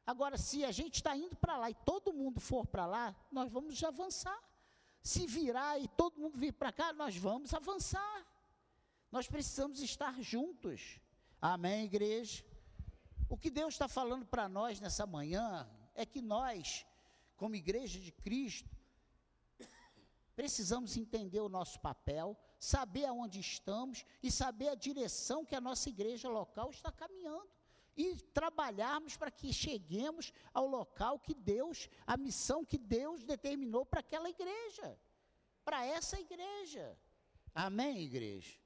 Agora, 0.06 0.38
se 0.38 0.64
a 0.64 0.72
gente 0.72 0.96
está 0.96 1.14
indo 1.14 1.36
para 1.36 1.58
lá 1.58 1.70
e 1.70 1.76
todo 1.76 2.14
mundo 2.14 2.40
for 2.40 2.66
para 2.66 2.86
lá, 2.86 3.14
nós 3.30 3.52
vamos 3.52 3.84
avançar. 3.84 4.42
Se 5.04 5.28
virar 5.28 5.78
e 5.78 5.90
todo 5.90 6.22
mundo 6.22 6.38
vir 6.38 6.54
para 6.54 6.72
cá, 6.72 6.94
nós 6.94 7.18
vamos 7.18 7.54
avançar. 7.54 8.31
Nós 9.12 9.28
precisamos 9.28 9.82
estar 9.82 10.22
juntos. 10.22 11.00
Amém, 11.42 11.84
igreja? 11.84 12.46
O 13.28 13.38
que 13.38 13.50
Deus 13.50 13.74
está 13.74 13.88
falando 13.88 14.26
para 14.26 14.48
nós 14.48 14.80
nessa 14.80 15.06
manhã 15.06 15.70
é 15.94 16.06
que 16.06 16.22
nós, 16.22 16.86
como 17.36 17.56
igreja 17.56 18.00
de 18.00 18.12
Cristo, 18.12 18.70
precisamos 20.34 20.96
entender 20.96 21.42
o 21.42 21.50
nosso 21.50 21.78
papel, 21.82 22.38
saber 22.58 23.06
aonde 23.06 23.40
estamos 23.40 24.06
e 24.24 24.32
saber 24.32 24.70
a 24.70 24.76
direção 24.76 25.46
que 25.46 25.56
a 25.56 25.62
nossa 25.62 25.90
igreja 25.90 26.30
local 26.30 26.72
está 26.72 26.90
caminhando. 26.90 27.50
E 27.98 28.16
trabalharmos 28.16 29.18
para 29.18 29.30
que 29.30 29.52
cheguemos 29.52 30.32
ao 30.54 30.66
local 30.66 31.20
que 31.20 31.34
Deus, 31.34 31.90
a 32.08 32.16
missão 32.16 32.64
que 32.64 32.78
Deus 32.78 33.26
determinou 33.26 33.86
para 33.86 34.00
aquela 34.00 34.30
igreja, 34.30 34.98
para 35.66 35.86
essa 35.86 36.18
igreja. 36.18 36.98
Amém, 37.54 38.04
igreja? 38.04 38.62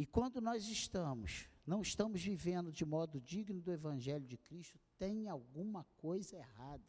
E 0.00 0.06
quando 0.06 0.40
nós 0.40 0.66
estamos, 0.66 1.46
não 1.66 1.82
estamos 1.82 2.22
vivendo 2.22 2.72
de 2.72 2.86
modo 2.86 3.20
digno 3.20 3.60
do 3.60 3.70
Evangelho 3.70 4.26
de 4.26 4.38
Cristo, 4.38 4.80
tem 4.98 5.28
alguma 5.28 5.84
coisa 5.98 6.38
errada. 6.38 6.88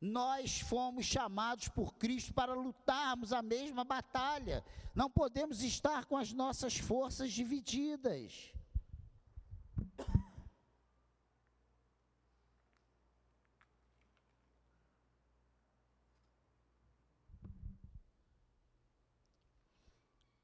Nós 0.00 0.60
fomos 0.60 1.04
chamados 1.04 1.68
por 1.68 1.92
Cristo 1.96 2.32
para 2.32 2.54
lutarmos 2.54 3.34
a 3.34 3.42
mesma 3.42 3.84
batalha. 3.84 4.64
Não 4.94 5.10
podemos 5.10 5.60
estar 5.60 6.06
com 6.06 6.16
as 6.16 6.32
nossas 6.32 6.78
forças 6.78 7.34
divididas. 7.34 8.50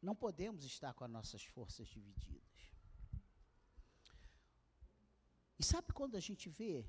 Não 0.08 0.14
podemos 0.14 0.64
estar 0.64 0.92
com 0.92 1.04
as 1.04 1.10
nossas 1.10 1.42
forças 1.44 1.86
divididas. 1.88 2.60
E 5.58 5.62
sabe 5.64 5.92
quando 5.98 6.14
a 6.16 6.20
gente 6.20 6.46
vê? 6.50 6.86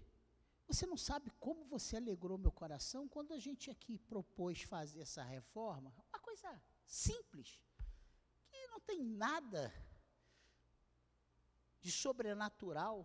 Você 0.67 0.85
não 0.85 0.97
sabe 0.97 1.29
como 1.45 1.63
você 1.75 1.95
alegrou 1.95 2.37
meu 2.37 2.51
coração 2.51 3.07
quando 3.07 3.31
a 3.33 3.39
gente 3.39 3.69
aqui 3.69 3.97
propôs 3.97 4.63
fazer 4.63 5.01
essa 5.01 5.23
reforma? 5.23 5.93
Uma 6.09 6.19
coisa 6.19 6.49
simples, 6.85 7.49
que 8.49 8.67
não 8.67 8.81
tem 8.81 9.01
nada 9.01 9.73
de 11.79 11.91
sobrenatural. 11.91 12.97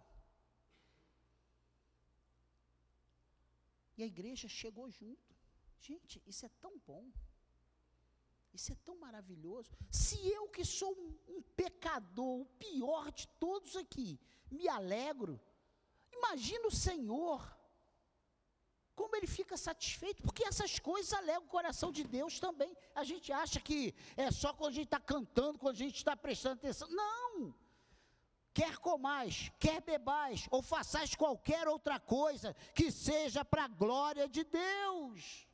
E 3.97 4.03
a 4.03 4.07
igreja 4.07 4.49
chegou 4.49 4.91
junto. 4.91 5.37
Gente, 5.79 6.21
isso 6.27 6.45
é 6.47 6.49
tão 6.61 6.79
bom. 6.81 7.05
Isso 8.53 8.73
é 8.73 8.77
tão 8.85 8.97
maravilhoso. 8.97 9.71
Se 9.91 10.19
eu, 10.29 10.49
que 10.49 10.65
sou 10.65 10.93
um, 10.93 11.37
um, 11.37 11.43
pecador, 11.57 12.41
o 12.41 12.47
pior 12.47 13.11
de 13.13 13.27
todos 13.39 13.77
aqui, 13.77 14.19
me 14.51 14.69
alegro, 14.69 15.41
imagina 16.13 16.67
o 16.67 16.71
Senhor, 16.71 17.41
como 18.95 19.17
ele 19.17 19.27
fica 19.27 19.57
satisfeito, 19.57 20.23
porque 20.23 20.45
essas 20.45 20.79
coisas 20.79 21.13
alegram 21.13 21.45
o 21.45 21.49
coração 21.49 21.91
de 21.93 22.05
Deus 22.05 22.39
também. 22.41 22.77
A 22.95 23.05
gente 23.05 23.33
acha 23.33 23.61
que 23.61 23.95
é 24.17 24.31
só 24.31 24.53
quando 24.53 24.73
a 24.73 24.75
gente 24.75 24.87
está 24.87 25.01
cantando, 25.01 25.59
quando 25.59 25.77
a 25.77 25.79
gente 25.79 25.97
está 25.97 26.17
prestando 26.17 26.57
atenção. 26.57 26.89
Não! 26.91 27.55
Quer 28.53 28.79
comais, 28.79 29.51
quer 29.61 29.81
bebais, 29.81 30.49
ou 30.51 30.61
façais 30.61 31.15
qualquer 31.15 31.69
outra 31.69 32.01
coisa 32.01 32.55
que 32.75 32.91
seja 32.91 33.45
para 33.45 33.65
a 33.65 33.69
glória 33.69 34.29
de 34.29 34.43
Deus. 34.43 35.47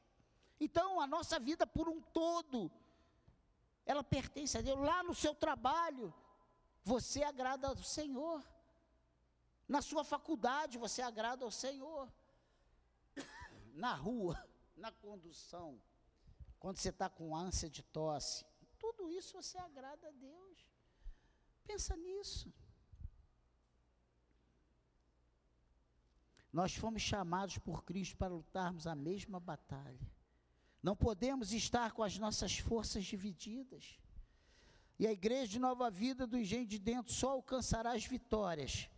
Então, 0.58 0.98
a 1.00 1.06
nossa 1.06 1.38
vida 1.38 1.66
por 1.66 1.88
um 1.88 2.00
todo 2.00 2.72
ela 3.86 4.02
pertence 4.02 4.58
a 4.58 4.60
Deus. 4.60 4.78
Lá 4.78 5.02
no 5.04 5.14
seu 5.14 5.34
trabalho, 5.34 6.12
você 6.82 7.22
agrada 7.22 7.68
ao 7.68 7.76
Senhor. 7.76 8.44
Na 9.68 9.80
sua 9.80 10.04
faculdade, 10.04 10.76
você 10.76 11.00
agrada 11.00 11.44
ao 11.44 11.50
Senhor. 11.50 12.12
Na 13.74 13.94
rua, 13.94 14.36
na 14.76 14.90
condução, 14.90 15.80
quando 16.58 16.78
você 16.78 16.90
está 16.90 17.08
com 17.08 17.34
ânsia 17.34 17.68
de 17.68 17.82
tosse, 17.82 18.44
tudo 18.78 19.10
isso 19.10 19.40
você 19.40 19.56
agrada 19.58 20.08
a 20.08 20.12
Deus. 20.12 20.66
Pensa 21.64 21.96
nisso. 21.96 22.52
Nós 26.52 26.74
fomos 26.74 27.02
chamados 27.02 27.58
por 27.58 27.84
Cristo 27.84 28.16
para 28.16 28.32
lutarmos 28.32 28.86
a 28.86 28.94
mesma 28.94 29.38
batalha. 29.38 30.15
Não 30.86 30.94
podemos 30.94 31.52
estar 31.52 31.90
com 31.90 32.04
as 32.04 32.16
nossas 32.16 32.58
forças 32.58 33.04
divididas. 33.04 33.98
E 34.96 35.04
a 35.04 35.10
igreja 35.10 35.50
de 35.50 35.58
nova 35.58 35.90
vida 35.90 36.28
do 36.28 36.38
engenho 36.38 36.64
de 36.64 36.78
dentro 36.78 37.12
só 37.12 37.30
alcançará 37.30 37.90
as 37.90 38.04
vitórias 38.04 38.88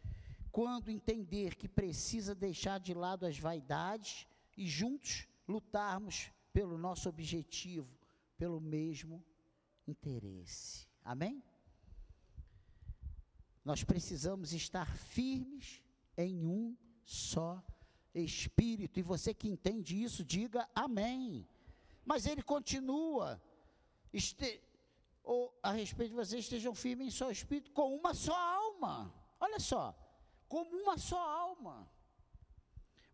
quando 0.52 0.90
entender 0.90 1.54
que 1.54 1.66
precisa 1.66 2.34
deixar 2.34 2.78
de 2.78 2.92
lado 2.92 3.24
as 3.24 3.38
vaidades 3.38 4.26
e 4.54 4.66
juntos 4.66 5.26
lutarmos 5.48 6.30
pelo 6.52 6.76
nosso 6.76 7.08
objetivo, 7.08 7.88
pelo 8.36 8.60
mesmo 8.60 9.24
interesse. 9.86 10.86
Amém? 11.02 11.42
Nós 13.64 13.82
precisamos 13.82 14.52
estar 14.52 14.94
firmes 14.94 15.80
em 16.18 16.44
um 16.44 16.76
só 17.02 17.64
espírito. 18.14 19.00
E 19.00 19.02
você 19.02 19.32
que 19.32 19.48
entende 19.48 20.02
isso, 20.02 20.22
diga 20.22 20.68
amém. 20.74 21.48
Mas 22.10 22.24
ele 22.24 22.42
continua, 22.42 23.38
este, 24.10 24.62
ou, 25.22 25.40
a 25.62 25.72
respeito 25.72 26.12
de 26.12 26.16
vocês, 26.16 26.44
estejam 26.44 26.74
firmes 26.74 27.08
em 27.08 27.10
seu 27.10 27.30
espírito, 27.30 27.70
com 27.72 27.94
uma 27.94 28.14
só 28.14 28.34
alma. 28.34 29.12
Olha 29.38 29.60
só, 29.60 29.94
como 30.48 30.74
uma 30.74 30.96
só 30.96 31.20
alma, 31.20 31.86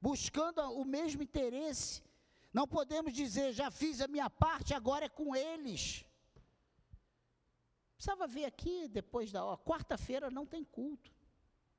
buscando 0.01 0.61
o 0.81 0.85
mesmo 0.85 1.25
interesse. 1.25 2.05
Não 2.53 2.69
podemos 2.69 3.13
dizer, 3.13 3.53
já 3.53 3.69
fiz 3.69 4.01
a 4.01 4.07
minha 4.07 4.31
parte, 4.31 4.73
agora 4.73 5.07
é 5.07 5.09
com 5.09 5.35
eles. 5.35 6.05
Precisava 7.97 8.29
ver 8.29 8.45
aqui, 8.45 8.87
depois 8.87 9.33
da 9.33 9.45
hora, 9.45 9.59
quarta-feira 9.59 10.31
não 10.31 10.47
tem 10.47 10.63
culto. 10.63 11.11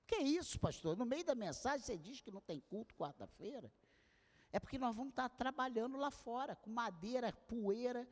Que 0.06 0.18
isso, 0.18 0.60
pastor? 0.60 0.98
No 0.98 1.06
meio 1.06 1.24
da 1.24 1.34
mensagem 1.34 1.80
você 1.80 1.98
diz 1.98 2.20
que 2.20 2.30
não 2.30 2.42
tem 2.42 2.60
culto 2.60 2.94
quarta-feira? 2.96 3.72
É 4.56 4.60
porque 4.60 4.80
nós 4.80 4.96
vamos 4.96 5.12
estar 5.12 5.28
trabalhando 5.28 5.98
lá 5.98 6.10
fora, 6.10 6.56
com 6.56 6.70
madeira, 6.70 7.34
poeira. 7.34 8.08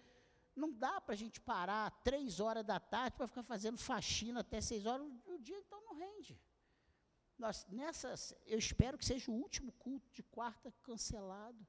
Não 0.54 0.74
dá 0.74 1.00
para 1.00 1.14
a 1.14 1.18
gente 1.18 1.40
parar 1.40 1.90
três 2.04 2.42
horas 2.42 2.66
da 2.66 2.82
tarde 2.82 3.16
para 3.16 3.30
ficar 3.30 3.44
fazendo 3.44 3.78
faxina 3.78 4.42
até 4.42 4.60
seis 4.60 4.86
horas. 4.86 5.08
O, 5.26 5.38
dia 5.40 5.58
então 5.58 5.82
não 5.86 5.96
rende. 5.96 6.38
Nós, 7.38 7.66
nessas, 7.70 8.36
eu 8.46 8.60
espero 8.60 8.98
que 8.98 9.06
seja 9.06 9.32
o 9.32 9.36
último 9.36 9.72
culto 9.72 10.12
de 10.12 10.22
quarta 10.22 10.70
cancelado. 10.84 11.66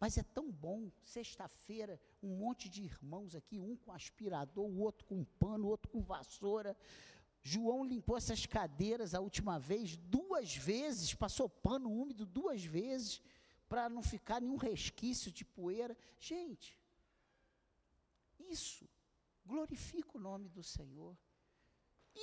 Mas 0.00 0.16
é 0.16 0.22
tão 0.22 0.50
bom, 0.50 0.90
sexta-feira, 1.04 2.00
um 2.22 2.34
monte 2.34 2.70
de 2.70 2.84
irmãos 2.84 3.34
aqui, 3.34 3.60
um 3.60 3.76
com 3.76 3.92
aspirador, 3.92 4.64
o 4.64 4.78
outro 4.78 5.04
com 5.04 5.22
pano, 5.38 5.66
o 5.66 5.68
outro 5.68 5.90
com 5.90 6.00
vassoura. 6.00 6.74
João 7.42 7.84
limpou 7.84 8.16
essas 8.16 8.46
cadeiras 8.46 9.14
a 9.14 9.20
última 9.20 9.58
vez, 9.58 9.98
duas 9.98 10.56
vezes, 10.56 11.12
passou 11.12 11.46
pano 11.46 11.90
úmido 11.90 12.24
duas 12.24 12.64
vezes 12.64 13.20
para 13.68 13.88
não 13.88 14.02
ficar 14.02 14.40
nenhum 14.40 14.56
resquício 14.56 15.30
de 15.30 15.44
poeira. 15.44 15.96
Gente, 16.18 16.78
isso 18.38 18.88
glorifica 19.44 20.16
o 20.16 20.20
nome 20.20 20.48
do 20.48 20.62
Senhor. 20.62 21.16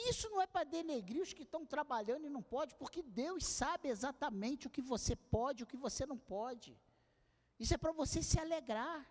Isso 0.10 0.30
não 0.30 0.42
é 0.42 0.48
para 0.48 0.66
denegrir 0.66 1.22
os 1.22 1.34
que 1.34 1.44
estão 1.44 1.66
trabalhando 1.66 2.26
e 2.26 2.30
não 2.30 2.42
pode, 2.42 2.76
porque 2.76 3.02
Deus 3.02 3.46
sabe 3.46 3.88
exatamente 3.88 4.68
o 4.68 4.70
que 4.70 4.82
você 4.82 5.16
pode 5.16 5.62
e 5.62 5.66
o 5.66 5.68
que 5.68 5.78
você 5.78 6.06
não 6.06 6.18
pode. 6.18 6.78
Isso 7.58 7.74
é 7.74 7.78
para 7.78 7.92
você 7.92 8.22
se 8.22 8.38
alegrar. 8.40 9.08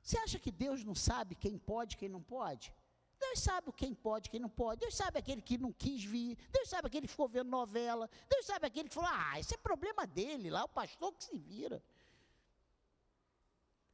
Você 0.00 0.16
acha 0.18 0.38
que 0.38 0.52
Deus 0.52 0.84
não 0.84 0.94
sabe 0.94 1.34
quem 1.34 1.58
pode 1.58 1.94
e 1.94 1.98
quem 1.98 2.08
não 2.08 2.22
pode? 2.22 2.72
Deus 3.18 3.40
sabe 3.40 3.72
quem 3.72 3.94
pode, 3.94 4.28
quem 4.30 4.40
não 4.40 4.48
pode. 4.48 4.80
Deus 4.80 4.94
sabe 4.94 5.18
aquele 5.18 5.40
que 5.40 5.56
não 5.58 5.72
quis 5.72 6.04
vir. 6.04 6.36
Deus 6.50 6.68
sabe 6.68 6.86
aquele 6.86 7.06
que 7.06 7.12
ficou 7.12 7.28
vendo 7.28 7.48
novela. 7.48 8.08
Deus 8.28 8.46
sabe 8.46 8.66
aquele 8.66 8.88
que 8.88 8.94
falou: 8.94 9.10
ah, 9.12 9.40
isso 9.40 9.54
é 9.54 9.56
problema 9.56 10.06
dele 10.06 10.50
lá, 10.50 10.64
o 10.64 10.68
pastor 10.68 11.12
que 11.12 11.24
se 11.24 11.38
vira. 11.38 11.82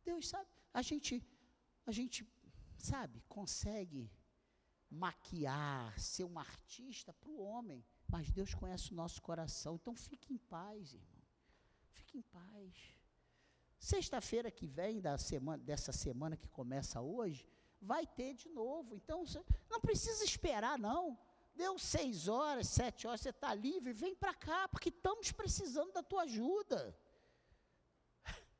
Deus 0.04 0.28
sabe. 0.28 0.48
A 0.74 0.82
gente, 0.82 1.22
a 1.86 1.92
gente, 1.92 2.26
sabe, 2.76 3.22
consegue 3.28 4.10
maquiar, 4.90 5.98
ser 5.98 6.24
um 6.24 6.38
artista 6.38 7.12
para 7.12 7.30
o 7.30 7.40
homem. 7.40 7.84
Mas 8.08 8.30
Deus 8.30 8.52
conhece 8.54 8.92
o 8.92 8.94
nosso 8.94 9.22
coração. 9.22 9.76
Então 9.76 9.94
fique 9.94 10.32
em 10.32 10.38
paz, 10.38 10.92
irmão. 10.92 11.22
Fique 11.92 12.18
em 12.18 12.22
paz. 12.22 12.74
Sexta-feira 13.78 14.50
que 14.50 14.66
vem, 14.66 15.00
da 15.00 15.16
semana, 15.18 15.62
dessa 15.62 15.92
semana 15.92 16.36
que 16.36 16.48
começa 16.48 17.00
hoje, 17.00 17.48
vai 17.82 18.06
ter 18.06 18.34
de 18.34 18.48
novo. 18.48 18.94
Então, 18.94 19.24
não 19.68 19.80
precisa 19.80 20.24
esperar, 20.24 20.78
não. 20.78 21.18
Deu 21.54 21.78
seis 21.78 22.28
horas, 22.28 22.68
sete 22.68 23.06
horas, 23.06 23.20
você 23.20 23.28
está 23.28 23.52
livre, 23.52 23.92
vem 23.92 24.14
para 24.14 24.32
cá, 24.32 24.68
porque 24.68 24.88
estamos 24.88 25.32
precisando 25.32 25.92
da 25.92 26.02
tua 26.02 26.22
ajuda. 26.22 26.96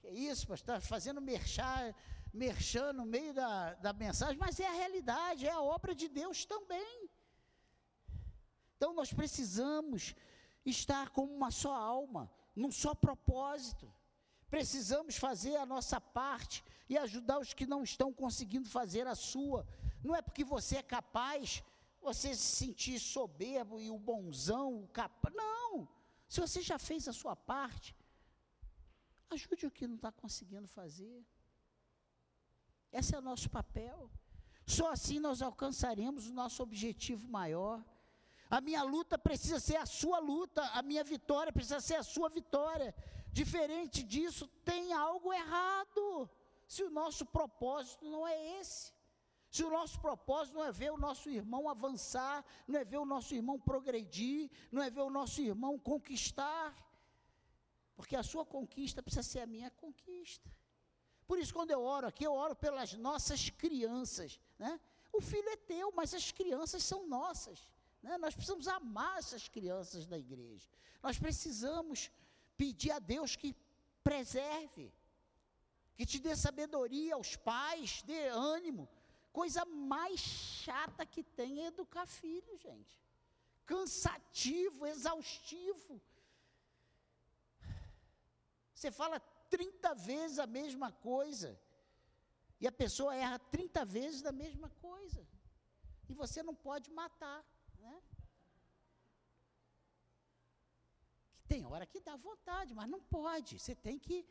Que 0.00 0.08
isso, 0.08 0.46
pastor, 0.48 0.76
tá 0.76 0.80
fazendo 0.80 1.20
merchar, 1.20 1.94
merchan 2.32 2.94
no 2.94 3.04
meio 3.04 3.34
da, 3.34 3.74
da 3.74 3.92
mensagem, 3.92 4.38
mas 4.38 4.58
é 4.58 4.66
a 4.66 4.72
realidade, 4.72 5.46
é 5.46 5.50
a 5.50 5.60
obra 5.60 5.94
de 5.94 6.08
Deus 6.08 6.46
também. 6.46 7.10
Então 8.76 8.94
nós 8.94 9.12
precisamos 9.12 10.14
estar 10.64 11.10
como 11.10 11.34
uma 11.34 11.50
só 11.50 11.74
alma, 11.74 12.30
num 12.56 12.72
só 12.72 12.94
propósito. 12.94 13.92
Precisamos 14.48 15.16
fazer 15.16 15.56
a 15.56 15.66
nossa 15.66 16.00
parte 16.00 16.64
e 16.90 16.98
ajudar 16.98 17.38
os 17.38 17.54
que 17.54 17.66
não 17.72 17.84
estão 17.84 18.12
conseguindo 18.12 18.68
fazer 18.68 19.06
a 19.06 19.14
sua. 19.14 19.64
Não 20.02 20.14
é 20.16 20.20
porque 20.20 20.42
você 20.42 20.78
é 20.78 20.82
capaz, 20.82 21.62
você 22.02 22.34
se 22.34 22.56
sentir 22.56 22.98
soberbo 22.98 23.80
e 23.80 23.88
o 23.88 23.96
bonzão, 23.96 24.82
o 24.82 24.88
capaz. 24.88 25.32
Não! 25.32 25.88
Se 26.28 26.40
você 26.40 26.60
já 26.60 26.80
fez 26.80 27.06
a 27.06 27.12
sua 27.12 27.36
parte, 27.36 27.94
ajude 29.30 29.66
o 29.66 29.70
que 29.70 29.86
não 29.86 29.94
está 29.94 30.10
conseguindo 30.10 30.66
fazer. 30.66 31.24
Esse 32.92 33.14
é 33.14 33.18
o 33.18 33.22
nosso 33.22 33.48
papel. 33.48 34.10
Só 34.66 34.90
assim 34.90 35.20
nós 35.20 35.40
alcançaremos 35.40 36.26
o 36.26 36.32
nosso 36.32 36.60
objetivo 36.60 37.28
maior. 37.28 37.84
A 38.50 38.60
minha 38.60 38.82
luta 38.82 39.16
precisa 39.16 39.60
ser 39.60 39.76
a 39.76 39.86
sua 39.86 40.18
luta, 40.18 40.60
a 40.78 40.82
minha 40.82 41.04
vitória 41.04 41.52
precisa 41.52 41.80
ser 41.80 41.94
a 41.94 42.02
sua 42.02 42.28
vitória. 42.28 42.92
Diferente 43.32 44.02
disso, 44.02 44.48
tem 44.64 44.92
algo 44.92 45.32
errado. 45.32 46.28
Se 46.74 46.82
o 46.84 46.90
nosso 47.00 47.24
propósito 47.36 48.04
não 48.14 48.22
é 48.32 48.36
esse. 48.60 48.92
Se 49.50 49.62
o 49.64 49.70
nosso 49.76 49.96
propósito 50.06 50.54
não 50.54 50.64
é 50.64 50.70
ver 50.70 50.92
o 50.92 51.00
nosso 51.06 51.28
irmão 51.28 51.68
avançar, 51.68 52.44
não 52.68 52.78
é 52.78 52.84
ver 52.84 52.98
o 52.98 53.04
nosso 53.04 53.34
irmão 53.34 53.58
progredir, 53.58 54.48
não 54.70 54.80
é 54.80 54.88
ver 54.88 55.00
o 55.00 55.10
nosso 55.10 55.40
irmão 55.40 55.76
conquistar, 55.76 56.68
porque 57.96 58.14
a 58.14 58.22
sua 58.22 58.44
conquista 58.46 59.02
precisa 59.02 59.24
ser 59.24 59.40
a 59.40 59.48
minha 59.54 59.68
conquista. 59.82 60.48
Por 61.26 61.40
isso, 61.40 61.52
quando 61.52 61.72
eu 61.72 61.82
oro 61.82 62.06
aqui, 62.06 62.22
eu 62.22 62.34
oro 62.34 62.54
pelas 62.54 62.92
nossas 62.94 63.50
crianças. 63.50 64.38
Né? 64.56 64.78
O 65.12 65.20
filho 65.20 65.48
é 65.48 65.56
teu, 65.56 65.90
mas 65.90 66.14
as 66.14 66.30
crianças 66.30 66.84
são 66.84 67.08
nossas. 67.08 67.68
Né? 68.00 68.16
Nós 68.18 68.32
precisamos 68.32 68.68
amar 68.68 69.18
essas 69.18 69.48
crianças 69.48 70.06
da 70.06 70.16
igreja. 70.16 70.68
Nós 71.02 71.18
precisamos 71.18 72.12
pedir 72.56 72.92
a 72.92 73.00
Deus 73.00 73.34
que 73.34 73.56
preserve, 74.04 74.92
que 76.00 76.06
te 76.12 76.18
dê 76.18 76.34
sabedoria 76.34 77.14
aos 77.14 77.36
pais, 77.36 78.02
dê 78.10 78.28
ânimo 78.28 78.88
Coisa 79.32 79.64
mais 79.64 80.18
chata 80.18 81.06
que 81.06 81.22
tem 81.22 81.62
é 81.62 81.66
educar 81.66 82.06
filho, 82.06 82.56
gente. 82.58 82.98
Cansativo, 83.64 84.86
exaustivo. 84.86 86.00
Você 88.74 88.90
fala 88.90 89.20
30 89.48 89.94
vezes 89.94 90.38
a 90.40 90.46
mesma 90.46 90.90
coisa. 90.90 91.58
E 92.60 92.66
a 92.66 92.72
pessoa 92.72 93.14
erra 93.14 93.38
30 93.38 93.84
vezes 93.84 94.20
da 94.20 94.32
mesma 94.32 94.68
coisa. 94.80 95.24
E 96.08 96.14
você 96.14 96.42
não 96.42 96.54
pode 96.54 96.90
matar, 96.90 97.44
né? 97.78 98.02
Tem 101.46 101.64
hora 101.66 101.86
que 101.86 102.00
dá 102.00 102.16
vontade, 102.16 102.74
mas 102.74 102.88
não 102.88 103.00
pode. 103.00 103.60
Você 103.60 103.76
tem 103.76 103.98
que 103.98 104.26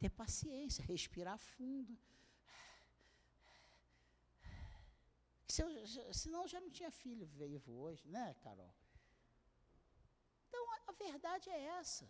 ter 0.00 0.10
paciência, 0.10 0.84
respirar 0.84 1.38
fundo. 1.38 1.98
Se 5.48 5.62
eu, 5.62 5.68
senão 6.12 6.48
já 6.48 6.60
não 6.60 6.70
tinha 6.70 6.90
filho 6.90 7.26
vivo 7.26 7.72
hoje, 7.72 8.08
né, 8.08 8.34
Carol? 8.42 8.74
Então 10.48 10.62
a 10.86 10.92
verdade 10.92 11.48
é 11.50 11.60
essa. 11.78 12.08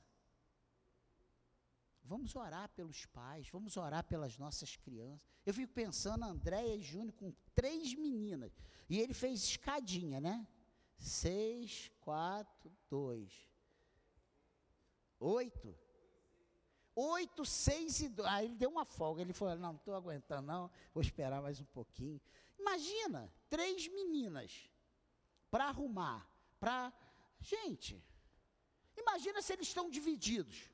Vamos 2.02 2.36
orar 2.36 2.68
pelos 2.70 3.06
pais, 3.06 3.48
vamos 3.48 3.76
orar 3.76 4.04
pelas 4.04 4.36
nossas 4.36 4.76
crianças. 4.76 5.26
Eu 5.44 5.54
fico 5.54 5.72
pensando, 5.72 6.24
Andréia 6.24 6.76
e 6.76 6.82
Júnior 6.82 7.14
com 7.14 7.32
três 7.54 7.94
meninas. 7.94 8.52
E 8.88 9.00
ele 9.00 9.14
fez 9.14 9.42
escadinha, 9.42 10.20
né? 10.20 10.46
Seis, 10.98 11.90
quatro, 12.00 12.70
dois. 12.90 13.48
Oito. 15.18 15.83
Oito, 16.96 17.44
seis 17.44 18.00
e 18.00 18.08
dois. 18.08 18.28
Aí 18.28 18.46
ele 18.46 18.54
deu 18.54 18.70
uma 18.70 18.84
folga. 18.84 19.20
Ele 19.20 19.32
falou: 19.32 19.54
não, 19.56 19.72
não 19.72 19.76
estou 19.76 19.94
aguentando, 19.94 20.46
não. 20.46 20.70
Vou 20.92 21.02
esperar 21.02 21.42
mais 21.42 21.60
um 21.60 21.64
pouquinho. 21.64 22.20
Imagina, 22.58 23.32
três 23.48 23.88
meninas 23.88 24.70
para 25.50 25.66
arrumar, 25.66 26.26
para. 26.58 26.92
Gente, 27.40 28.02
imagina 28.96 29.42
se 29.42 29.52
eles 29.52 29.68
estão 29.68 29.90
divididos. 29.90 30.70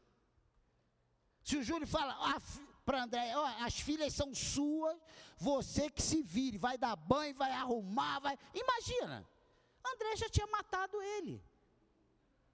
Se 1.43 1.57
o 1.57 1.65
Júlio 1.65 1.87
fala 1.87 2.15
para 2.85 3.03
André, 3.03 3.33
as 3.61 3.81
filhas 3.81 4.15
são 4.15 4.33
suas, 4.35 4.97
você 5.37 5.91
que 5.91 6.03
se 6.03 6.23
vire, 6.23 6.59
vai 6.59 6.79
dar 6.79 6.95
banho, 6.97 7.35
vai 7.35 7.51
arrumar, 7.51 8.21
vai. 8.21 8.39
Imagina, 8.55 9.29
André 9.85 10.17
já 10.17 10.29
tinha 10.29 10.47
matado 10.47 11.01
ele. 11.03 11.43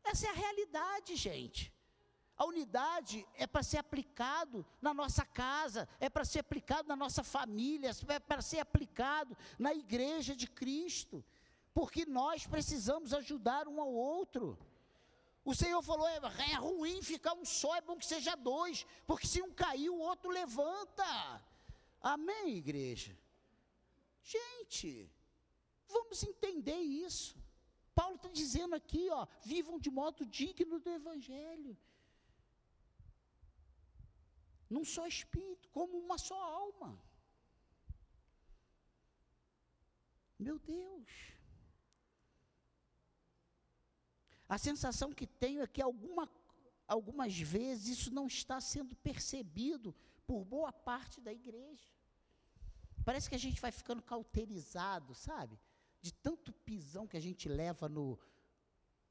Essa 0.04 0.28
é 0.28 0.30
a 0.30 0.34
realidade, 0.34 1.16
gente. 1.16 1.75
A 2.36 2.44
unidade 2.44 3.26
é 3.34 3.46
para 3.46 3.62
ser 3.62 3.78
aplicado 3.78 4.64
na 4.82 4.92
nossa 4.92 5.24
casa, 5.24 5.88
é 5.98 6.10
para 6.10 6.24
ser 6.24 6.40
aplicado 6.40 6.86
na 6.86 6.94
nossa 6.94 7.24
família, 7.24 7.90
é 8.08 8.18
para 8.18 8.42
ser 8.42 8.58
aplicado 8.58 9.36
na 9.58 9.72
igreja 9.72 10.36
de 10.36 10.46
Cristo, 10.46 11.24
porque 11.72 12.04
nós 12.04 12.46
precisamos 12.46 13.14
ajudar 13.14 13.66
um 13.66 13.80
ao 13.80 13.90
outro. 13.90 14.58
O 15.42 15.54
Senhor 15.54 15.80
falou: 15.80 16.06
é, 16.06 16.20
é 16.50 16.54
ruim 16.56 17.00
ficar 17.00 17.32
um 17.32 17.44
só, 17.44 17.74
é 17.74 17.80
bom 17.80 17.96
que 17.96 18.04
seja 18.04 18.34
dois, 18.36 18.86
porque 19.06 19.26
se 19.26 19.40
um 19.40 19.52
cair, 19.52 19.88
o 19.88 19.98
outro 19.98 20.30
levanta. 20.30 21.42
Amém, 22.02 22.58
igreja? 22.58 23.16
Gente, 24.22 25.10
vamos 25.88 26.22
entender 26.22 26.80
isso. 26.80 27.34
Paulo 27.94 28.16
está 28.16 28.28
dizendo 28.28 28.74
aqui, 28.74 29.08
ó, 29.10 29.26
vivam 29.42 29.78
de 29.78 29.90
modo 29.90 30.26
digno 30.26 30.78
do 30.78 30.90
Evangelho 30.90 31.74
num 34.68 34.84
só 34.84 35.06
espírito, 35.06 35.68
como 35.70 35.98
uma 35.98 36.18
só 36.18 36.40
alma. 36.40 37.00
Meu 40.38 40.58
Deus. 40.58 41.08
A 44.48 44.58
sensação 44.58 45.12
que 45.12 45.26
tenho 45.26 45.62
é 45.62 45.66
que 45.66 45.82
alguma, 45.82 46.30
algumas 46.86 47.38
vezes 47.38 47.98
isso 47.98 48.10
não 48.12 48.26
está 48.26 48.60
sendo 48.60 48.94
percebido 48.96 49.94
por 50.26 50.44
boa 50.44 50.72
parte 50.72 51.20
da 51.20 51.32
igreja. 51.32 51.92
Parece 53.04 53.28
que 53.28 53.34
a 53.34 53.38
gente 53.38 53.60
vai 53.60 53.72
ficando 53.72 54.02
cauterizado, 54.02 55.14
sabe? 55.14 55.58
De 56.00 56.12
tanto 56.12 56.52
pisão 56.52 57.06
que 57.06 57.16
a 57.16 57.20
gente 57.20 57.48
leva 57.48 57.88
no, 57.88 58.18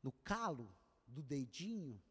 no 0.03 0.11
calo 0.11 0.73
do 1.07 1.23
dedinho 1.23 2.01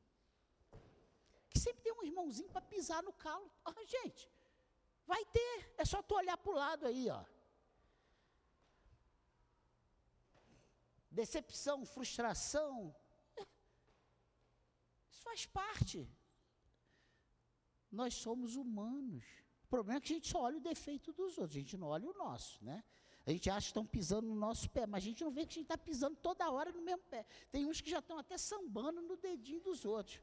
que 1.54 1.60
sempre 1.60 1.82
tem 1.84 1.92
um 1.92 2.04
irmãozinho 2.10 2.50
para 2.50 2.60
pisar 2.60 3.00
no 3.02 3.12
calo. 3.12 3.48
Ah, 3.64 3.84
gente, 3.96 4.28
vai 5.06 5.24
ter, 5.36 5.54
é 5.78 5.84
só 5.84 6.02
tu 6.02 6.16
olhar 6.16 6.36
para 6.36 6.52
o 6.52 6.56
lado 6.56 6.86
aí, 6.86 7.08
ó. 7.08 7.24
Decepção, 11.10 11.86
frustração, 11.86 12.94
isso 15.10 15.22
faz 15.22 15.46
parte. 15.46 15.98
Nós 17.90 18.14
somos 18.14 18.56
humanos. 18.56 19.24
O 19.62 19.68
problema 19.68 19.98
é 19.98 20.00
que 20.00 20.12
a 20.12 20.16
gente 20.16 20.28
só 20.28 20.40
olha 20.42 20.56
o 20.56 20.68
defeito 20.72 21.12
dos 21.12 21.38
outros, 21.38 21.56
a 21.56 21.60
gente 21.60 21.76
não 21.76 21.86
olha 21.86 22.08
o 22.08 22.14
nosso, 22.14 22.64
né? 22.64 22.82
A 23.26 23.30
gente 23.30 23.48
acha 23.48 23.66
que 23.66 23.70
estão 23.70 23.86
pisando 23.86 24.26
no 24.28 24.34
nosso 24.34 24.68
pé, 24.68 24.86
mas 24.86 25.02
a 25.02 25.06
gente 25.06 25.24
não 25.24 25.30
vê 25.30 25.46
que 25.46 25.52
a 25.52 25.54
gente 25.54 25.62
está 25.62 25.78
pisando 25.78 26.16
toda 26.16 26.50
hora 26.50 26.70
no 26.72 26.82
mesmo 26.82 27.04
pé. 27.04 27.24
Tem 27.50 27.64
uns 27.64 27.80
que 27.80 27.88
já 27.88 28.00
estão 28.00 28.18
até 28.18 28.36
sambando 28.36 29.00
no 29.00 29.16
dedinho 29.16 29.60
dos 29.60 29.84
outros. 29.84 30.20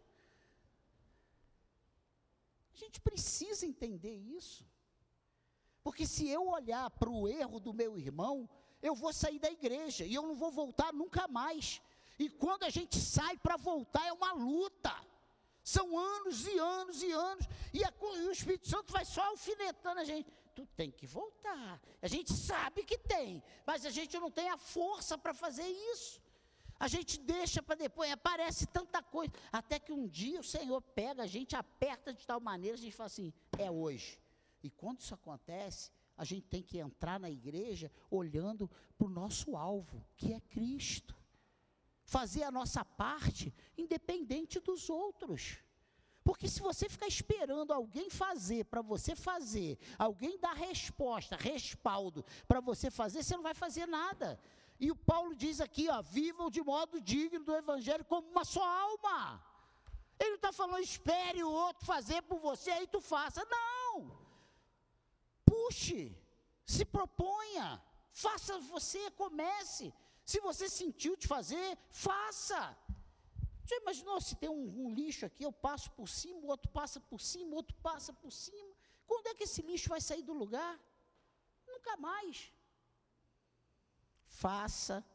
A 2.73 2.77
gente 2.77 2.99
precisa 3.01 3.65
entender 3.65 4.15
isso. 4.15 4.65
Porque 5.83 6.05
se 6.05 6.27
eu 6.29 6.47
olhar 6.47 6.89
para 6.91 7.09
o 7.09 7.27
erro 7.27 7.59
do 7.59 7.73
meu 7.73 7.97
irmão, 7.97 8.49
eu 8.81 8.95
vou 8.95 9.11
sair 9.11 9.39
da 9.39 9.49
igreja 9.49 10.05
e 10.05 10.13
eu 10.13 10.23
não 10.23 10.35
vou 10.35 10.51
voltar 10.51 10.93
nunca 10.93 11.27
mais. 11.27 11.81
E 12.19 12.29
quando 12.29 12.63
a 12.63 12.69
gente 12.69 12.99
sai 12.99 13.37
para 13.37 13.57
voltar 13.57 14.05
é 14.05 14.13
uma 14.13 14.33
luta. 14.33 14.95
São 15.63 15.97
anos 15.97 16.47
e 16.47 16.57
anos 16.57 17.01
e 17.03 17.11
anos. 17.11 17.45
E, 17.73 17.83
a, 17.83 17.93
e, 18.17 18.27
o 18.27 18.31
Espírito 18.31 18.67
Santo 18.67 18.91
vai 18.91 19.05
só 19.05 19.21
alfinetando 19.29 19.99
a 19.99 20.03
gente. 20.03 20.31
Tu 20.53 20.65
tem 20.75 20.91
que 20.91 21.07
voltar. 21.07 21.81
A 22.01 22.07
gente 22.07 22.33
sabe 22.33 22.83
que 22.83 22.97
tem, 22.97 23.43
mas 23.65 23.85
a 23.85 23.89
gente 23.89 24.19
não 24.19 24.29
tem 24.29 24.49
a 24.49 24.57
força 24.57 25.17
para 25.17 25.33
fazer 25.33 25.67
isso. 25.93 26.19
A 26.81 26.87
gente 26.87 27.19
deixa 27.19 27.61
para 27.61 27.75
depois, 27.75 28.11
aparece 28.11 28.65
tanta 28.65 29.03
coisa. 29.03 29.31
Até 29.51 29.77
que 29.77 29.93
um 29.93 30.07
dia 30.07 30.39
o 30.39 30.43
Senhor 30.43 30.81
pega 30.81 31.21
a 31.21 31.27
gente, 31.27 31.55
aperta 31.55 32.11
de 32.11 32.25
tal 32.25 32.39
maneira, 32.39 32.75
a 32.75 32.79
gente 32.79 32.95
fala 32.95 33.05
assim: 33.05 33.31
é 33.55 33.69
hoje. 33.69 34.19
E 34.63 34.69
quando 34.71 34.99
isso 34.99 35.13
acontece, 35.13 35.91
a 36.17 36.23
gente 36.23 36.47
tem 36.47 36.63
que 36.63 36.79
entrar 36.79 37.19
na 37.19 37.29
igreja 37.29 37.91
olhando 38.09 38.67
para 38.97 39.05
o 39.05 39.11
nosso 39.11 39.55
alvo, 39.55 40.03
que 40.17 40.33
é 40.33 40.39
Cristo. 40.39 41.15
Fazer 42.03 42.41
a 42.41 42.51
nossa 42.51 42.83
parte, 42.83 43.53
independente 43.77 44.59
dos 44.59 44.89
outros. 44.89 45.59
Porque 46.23 46.47
se 46.47 46.61
você 46.61 46.89
ficar 46.89 47.07
esperando 47.07 47.73
alguém 47.73 48.09
fazer 48.09 48.65
para 48.65 48.81
você 48.81 49.15
fazer, 49.15 49.77
alguém 49.99 50.39
dar 50.39 50.53
resposta, 50.53 51.35
respaldo 51.35 52.25
para 52.47 52.59
você 52.59 52.89
fazer, 52.89 53.21
você 53.21 53.35
não 53.35 53.43
vai 53.43 53.53
fazer 53.53 53.85
nada. 53.85 54.39
E 54.85 54.89
o 54.89 54.95
Paulo 54.95 55.35
diz 55.35 55.61
aqui, 55.61 55.87
ó, 55.95 56.01
vivam 56.01 56.49
de 56.49 56.61
modo 56.63 56.99
digno 56.99 57.45
do 57.45 57.55
Evangelho 57.55 58.03
como 58.03 58.27
uma 58.29 58.43
só 58.43 58.63
alma. 58.63 59.17
Ele 60.19 60.31
não 60.31 60.35
está 60.37 60.51
falando, 60.51 60.81
espere 60.81 61.43
o 61.43 61.51
outro 61.51 61.85
fazer 61.85 62.23
por 62.23 62.39
você, 62.39 62.71
aí 62.71 62.87
tu 62.87 62.99
faça. 62.99 63.45
Não! 63.45 63.93
Puxe, 65.45 66.17
se 66.65 66.83
proponha, 66.83 67.67
faça 68.11 68.57
você, 68.73 69.11
comece. 69.11 69.93
Se 70.25 70.39
você 70.39 70.67
sentiu 70.67 71.15
de 71.15 71.27
fazer, 71.27 71.77
faça. 71.91 72.75
Já 73.63 73.77
imaginou 73.77 74.19
se 74.19 74.35
tem 74.35 74.49
um, 74.49 74.85
um, 74.85 74.89
lixo 74.91 75.27
aqui, 75.27 75.43
eu 75.43 75.51
passo 75.51 75.91
por 75.91 76.09
cima, 76.09 76.39
o 76.39 76.47
outro 76.47 76.71
passa 76.71 76.99
por 76.99 77.21
cima, 77.21 77.51
o 77.51 77.57
outro 77.57 77.75
passa 77.83 78.11
por 78.13 78.31
cima. 78.31 78.73
Quando 79.05 79.27
é 79.27 79.35
que 79.35 79.43
esse 79.43 79.61
lixo 79.61 79.89
vai 79.89 80.01
sair 80.01 80.23
do 80.23 80.33
lugar? 80.33 80.79
Nunca 81.67 81.95
mais 81.97 82.51
faça 84.41 85.05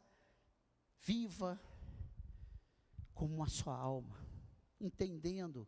Viva 1.01 1.61
como 3.13 3.35
uma 3.35 3.49
só 3.49 3.71
alma, 3.71 4.17
entendendo 4.79 5.67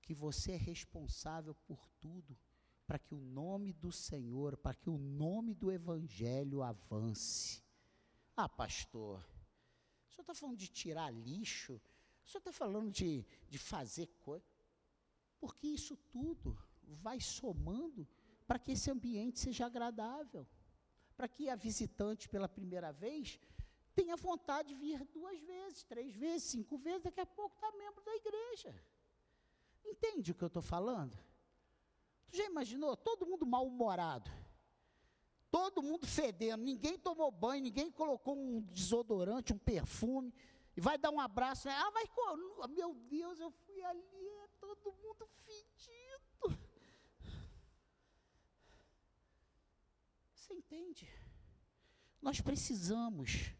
que 0.00 0.14
você 0.14 0.52
é 0.52 0.56
responsável 0.56 1.54
por 1.66 1.88
tudo, 2.00 2.38
para 2.86 2.98
que 2.98 3.14
o 3.14 3.20
nome 3.20 3.72
do 3.72 3.90
Senhor, 3.90 4.56
para 4.56 4.74
que 4.74 4.88
o 4.88 4.96
nome 4.96 5.54
do 5.54 5.72
Evangelho 5.72 6.62
avance. 6.62 7.62
Ah, 8.36 8.48
pastor, 8.48 9.18
o 10.08 10.12
senhor 10.12 10.22
está 10.22 10.34
falando 10.34 10.56
de 10.56 10.68
tirar 10.68 11.10
lixo? 11.10 11.80
O 12.24 12.28
senhor 12.28 12.40
está 12.40 12.52
falando 12.52 12.90
de, 12.90 13.26
de 13.48 13.58
fazer 13.58 14.06
coisa? 14.24 14.46
Porque 15.40 15.66
isso 15.66 15.96
tudo 16.10 16.56
vai 16.82 17.20
somando 17.20 18.06
para 18.46 18.58
que 18.58 18.72
esse 18.72 18.90
ambiente 18.90 19.38
seja 19.38 19.66
agradável, 19.66 20.46
para 21.18 21.26
que 21.26 21.50
a 21.50 21.56
visitante 21.56 22.28
pela 22.28 22.48
primeira 22.48 22.92
vez 22.92 23.40
tenha 23.92 24.16
vontade 24.16 24.68
de 24.68 24.74
vir 24.76 25.04
duas 25.06 25.36
vezes, 25.40 25.82
três 25.82 26.14
vezes, 26.14 26.44
cinco 26.44 26.78
vezes, 26.78 27.02
daqui 27.02 27.18
a 27.18 27.26
pouco 27.26 27.56
está 27.56 27.72
membro 27.72 28.00
da 28.04 28.14
igreja. 28.14 28.72
Entende 29.84 30.30
o 30.30 30.34
que 30.36 30.44
eu 30.44 30.46
estou 30.46 30.62
falando? 30.62 31.18
Tu 32.30 32.36
já 32.36 32.44
imaginou? 32.44 32.96
Todo 32.96 33.26
mundo 33.26 33.44
mal-humorado. 33.44 34.30
Todo 35.50 35.82
mundo 35.82 36.06
fedendo, 36.06 36.62
ninguém 36.62 36.96
tomou 36.96 37.32
banho, 37.32 37.64
ninguém 37.64 37.90
colocou 37.90 38.38
um 38.38 38.60
desodorante, 38.60 39.52
um 39.52 39.58
perfume, 39.58 40.32
e 40.76 40.80
vai 40.80 40.96
dar 40.98 41.10
um 41.10 41.18
abraço, 41.18 41.66
né? 41.66 41.74
ah, 41.74 41.90
vai, 41.90 42.04
meu 42.68 42.94
Deus, 42.94 43.40
eu 43.40 43.50
fui 43.50 43.82
ali, 43.82 44.28
é 44.44 44.46
todo 44.60 44.92
mundo 44.92 45.26
fedido. 45.44 46.17
Você 50.48 50.54
entende? 50.54 51.08
Nós 52.22 52.40
precisamos 52.40 53.52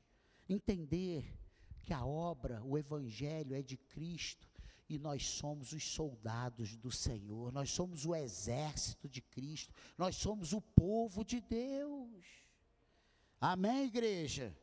entender 0.48 1.38
que 1.82 1.92
a 1.92 2.04
obra, 2.04 2.64
o 2.64 2.78
Evangelho 2.78 3.54
é 3.54 3.60
de 3.60 3.76
Cristo 3.76 4.48
e 4.88 4.98
nós 4.98 5.26
somos 5.26 5.72
os 5.72 5.84
soldados 5.84 6.74
do 6.76 6.90
Senhor, 6.90 7.52
nós 7.52 7.70
somos 7.70 8.06
o 8.06 8.14
exército 8.14 9.06
de 9.06 9.20
Cristo, 9.20 9.74
nós 9.98 10.16
somos 10.16 10.54
o 10.54 10.62
povo 10.62 11.22
de 11.22 11.42
Deus. 11.42 12.24
Amém, 13.38 13.84
igreja? 13.84 14.56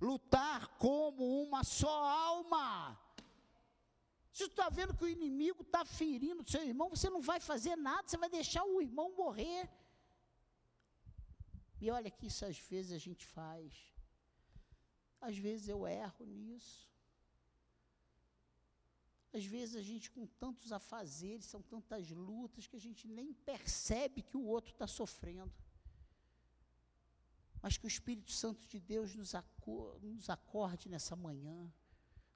Lutar 0.00 0.66
como 0.78 1.44
uma 1.44 1.62
só 1.62 2.04
alma. 2.04 2.98
Se 4.32 4.38
você 4.38 4.50
está 4.50 4.68
vendo 4.68 4.96
que 4.96 5.04
o 5.04 5.08
inimigo 5.08 5.62
está 5.62 5.84
ferindo 5.84 6.48
seu 6.50 6.64
irmão, 6.64 6.90
você 6.90 7.08
não 7.08 7.20
vai 7.20 7.38
fazer 7.38 7.76
nada, 7.76 8.08
você 8.08 8.16
vai 8.16 8.28
deixar 8.28 8.64
o 8.64 8.82
irmão 8.82 9.14
morrer. 9.14 9.70
E 11.80 11.90
olha 11.90 12.10
que 12.10 12.26
isso 12.26 12.44
às 12.44 12.58
vezes 12.58 12.92
a 12.92 12.98
gente 12.98 13.24
faz. 13.24 13.72
Às 15.20 15.36
vezes 15.36 15.68
eu 15.68 15.86
erro 15.86 16.24
nisso. 16.26 16.90
Às 19.32 19.44
vezes 19.44 19.76
a 19.76 19.82
gente, 19.82 20.10
com 20.10 20.26
tantos 20.26 20.72
afazeres, 20.72 21.46
são 21.46 21.62
tantas 21.62 22.10
lutas, 22.10 22.66
que 22.66 22.76
a 22.76 22.80
gente 22.80 23.06
nem 23.06 23.32
percebe 23.32 24.22
que 24.22 24.36
o 24.36 24.44
outro 24.44 24.72
está 24.72 24.86
sofrendo. 24.86 25.54
Mas 27.62 27.76
que 27.76 27.86
o 27.86 27.88
Espírito 27.88 28.32
Santo 28.32 28.66
de 28.66 28.80
Deus 28.80 29.14
nos, 29.14 29.32
nos 30.02 30.28
acorde 30.28 30.88
nessa 30.88 31.14
manhã, 31.14 31.72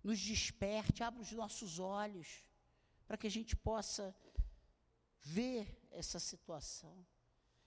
nos 0.02 0.20
desperte, 0.20 1.02
abra 1.02 1.20
os 1.20 1.32
nossos 1.32 1.78
olhos, 1.78 2.44
para 3.06 3.16
que 3.16 3.26
a 3.26 3.30
gente 3.30 3.56
possa 3.56 4.14
ver 5.20 5.82
essa 5.90 6.20
situação. 6.20 7.04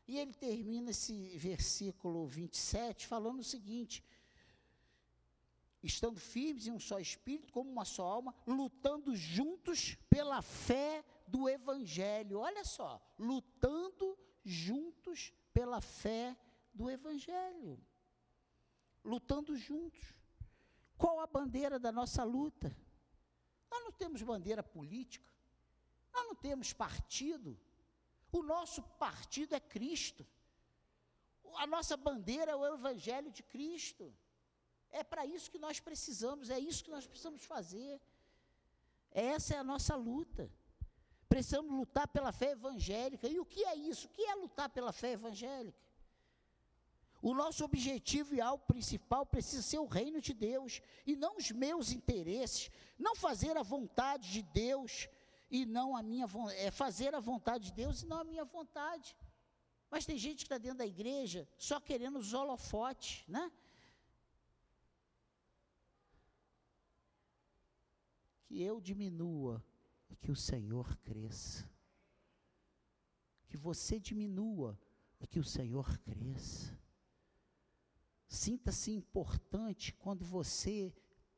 E 0.08 0.18
ele 0.18 0.34
termina 0.34 0.92
esse 0.92 1.38
versículo 1.38 2.26
27 2.26 3.06
falando 3.06 3.40
o 3.40 3.44
seguinte: 3.44 4.04
estando 5.84 6.20
firmes 6.20 6.66
em 6.66 6.72
um 6.72 6.80
só 6.80 7.00
espírito, 7.00 7.52
como 7.52 7.70
uma 7.70 7.84
só 7.84 8.06
alma, 8.06 8.34
lutando 8.46 9.16
juntos 9.16 9.96
pela 10.10 10.42
fé 10.42 11.04
do 11.28 11.50
Evangelho. 11.50 12.40
Olha 12.40 12.64
só, 12.64 13.02
lutando 13.20 14.18
juntos 14.44 15.34
pela 15.54 15.82
fé 15.82 16.38
do 16.74 16.90
Evangelho. 16.90 17.78
Lutando 19.04 19.58
juntos. 19.58 20.16
Qual 20.98 21.20
a 21.20 21.28
bandeira 21.28 21.78
da 21.78 21.92
nossa 21.92 22.24
luta? 22.24 22.76
Nós 23.70 23.84
não 23.84 23.92
temos 23.92 24.22
bandeira 24.24 24.64
política, 24.64 25.30
nós 26.14 26.28
não 26.28 26.36
temos 26.36 26.74
partido. 26.74 27.60
O 28.38 28.44
nosso 28.44 28.82
partido 29.06 29.54
é 29.60 29.62
Cristo. 29.76 30.24
A 31.64 31.66
nossa 31.76 31.96
bandeira 32.08 32.52
é 32.52 32.56
o 32.56 32.68
Evangelho 32.80 33.32
de 33.38 33.44
Cristo. 33.54 34.06
É 35.00 35.04
para 35.12 35.26
isso 35.26 35.52
que 35.54 35.64
nós 35.66 35.80
precisamos, 35.88 36.50
é 36.50 36.60
isso 36.60 36.84
que 36.84 36.96
nós 36.98 37.08
precisamos 37.08 37.44
fazer. 37.54 38.00
Essa 39.12 39.56
é 39.56 39.58
a 39.58 39.70
nossa 39.74 39.96
luta. 39.96 40.44
Precisamos 41.28 41.72
lutar 41.72 42.08
pela 42.08 42.32
fé 42.32 42.52
evangélica. 42.52 43.28
E 43.28 43.40
o 43.40 43.46
que 43.46 43.64
é 43.66 43.76
isso? 43.76 44.08
O 44.08 44.10
que 44.10 44.24
é 44.24 44.36
lutar 44.36 44.70
pela 44.70 44.94
fé 45.02 45.12
evangélica? 45.14 45.88
O 47.22 47.34
nosso 47.34 47.66
objetivo 47.66 48.36
e 48.36 48.42
alvo 48.42 48.64
principal 48.66 49.26
precisa 49.26 49.64
ser 49.64 49.80
o 49.80 49.88
reino 49.88 50.22
de 50.22 50.34
Deus 50.34 50.82
e 51.06 51.16
não 51.16 51.38
os 51.38 51.50
meus 51.52 51.92
interesses, 51.92 52.70
não 52.98 53.16
fazer 53.16 53.58
a 53.58 53.64
vontade 53.64 54.32
de 54.32 54.44
Deus 54.44 55.10
e 55.50 55.66
não 55.66 55.96
a 55.96 56.04
minha 56.04 56.26
é 56.56 56.72
fazer 56.72 57.16
a 57.16 57.20
vontade 57.20 57.66
de 57.66 57.74
Deus 57.74 58.02
e 58.02 58.06
não 58.06 58.20
a 58.20 58.24
minha 58.24 58.46
vontade. 58.46 59.16
Mas 59.90 60.06
tem 60.06 60.18
gente 60.18 60.40
que 60.40 60.44
está 60.44 60.58
dentro 60.58 60.80
da 60.80 60.86
igreja 60.86 61.48
só 61.58 61.80
querendo 61.80 62.20
os 62.20 62.34
holofotes, 62.34 63.26
né? 63.28 63.52
que 68.48 68.62
eu 68.62 68.80
diminua 68.80 69.64
e 70.10 70.16
que 70.16 70.32
o 70.32 70.36
Senhor 70.36 70.96
cresça. 71.00 71.70
Que 73.50 73.58
você 73.58 74.00
diminua 74.00 74.80
e 75.20 75.28
que 75.28 75.38
o 75.38 75.44
Senhor 75.44 76.00
cresça. 76.00 76.78
Sinta-se 78.28 78.92
importante 78.92 79.94
quando 79.94 80.24
você 80.24 80.96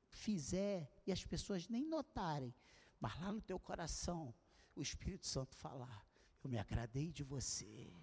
fizer 0.08 0.92
e 1.06 1.12
as 1.12 1.26
pessoas 1.26 1.68
nem 1.68 1.86
notarem, 1.88 2.54
mas 3.00 3.20
lá 3.20 3.32
no 3.32 3.42
teu 3.42 3.60
coração 3.60 4.34
o 4.76 4.82
Espírito 4.82 5.28
Santo 5.28 5.56
falar: 5.56 6.06
Eu 6.44 6.50
me 6.50 6.58
agradei 6.58 7.12
de 7.12 7.24
você, 7.24 7.94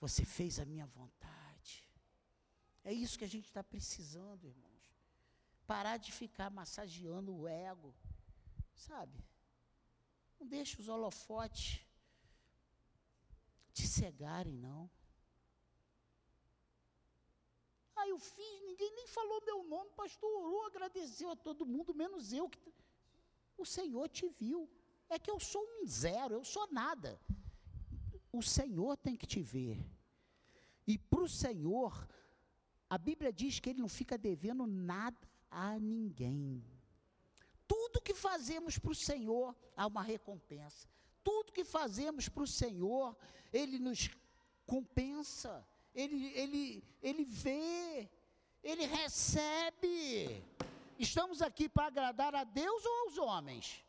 você 0.00 0.24
fez 0.24 0.58
a 0.58 0.64
minha 0.64 0.86
vontade. 0.86 1.88
É 2.84 2.92
isso 2.92 3.18
que 3.18 3.24
a 3.24 3.28
gente 3.28 3.46
está 3.46 3.62
precisando, 3.62 4.46
irmão. 4.46 4.70
Parar 5.66 5.98
de 5.98 6.10
ficar 6.10 6.50
massageando 6.50 7.34
o 7.36 7.46
ego, 7.46 7.94
sabe? 8.74 9.22
Não 10.38 10.46
deixe 10.46 10.80
os 10.80 10.88
holofotes 10.88 11.80
te 13.72 13.86
cegarem, 13.86 14.54
não. 14.54 14.90
Ah, 17.94 18.08
eu 18.08 18.18
fiz, 18.18 18.62
ninguém 18.62 18.94
nem 18.94 19.08
falou 19.08 19.44
meu 19.44 19.64
nome, 19.64 19.90
pastor 19.90 20.30
orou, 20.40 20.64
agradeceu 20.66 21.30
a 21.30 21.36
todo 21.36 21.66
mundo, 21.66 21.92
menos 21.92 22.32
eu. 22.32 22.48
Que 22.48 22.72
o 23.62 23.66
Senhor 23.66 24.08
te 24.08 24.28
viu. 24.28 24.68
É 25.08 25.18
que 25.18 25.30
eu 25.30 25.40
sou 25.40 25.62
um 25.62 25.86
zero, 25.86 26.34
eu 26.34 26.44
sou 26.44 26.68
nada. 26.70 27.20
O 28.32 28.42
Senhor 28.42 28.96
tem 28.96 29.16
que 29.16 29.26
te 29.26 29.40
ver. 29.40 29.78
E 30.86 30.98
para 30.98 31.22
o 31.22 31.28
Senhor, 31.28 32.08
a 32.88 32.96
Bíblia 32.96 33.32
diz 33.32 33.58
que 33.60 33.70
Ele 33.70 33.80
não 33.80 33.88
fica 33.88 34.16
devendo 34.16 34.66
nada 34.66 35.28
a 35.50 35.78
ninguém. 35.78 36.64
Tudo 37.66 38.00
que 38.00 38.14
fazemos 38.14 38.78
para 38.78 38.92
o 38.92 38.94
Senhor 38.94 39.54
há 39.76 39.86
uma 39.86 40.02
recompensa. 40.02 40.88
Tudo 41.22 41.52
que 41.52 41.64
fazemos 41.64 42.28
para 42.28 42.42
o 42.42 42.46
Senhor, 42.46 43.16
Ele 43.52 43.78
nos 43.78 44.10
compensa. 44.66 45.66
Ele, 45.94 46.26
ele, 46.28 46.84
ele 47.02 47.24
vê, 47.24 48.08
Ele 48.62 48.86
recebe. 48.86 50.42
Estamos 50.98 51.40
aqui 51.40 51.68
para 51.68 51.86
agradar 51.86 52.34
a 52.34 52.42
Deus 52.42 52.84
ou 52.84 52.94
aos 53.02 53.18
homens? 53.18 53.84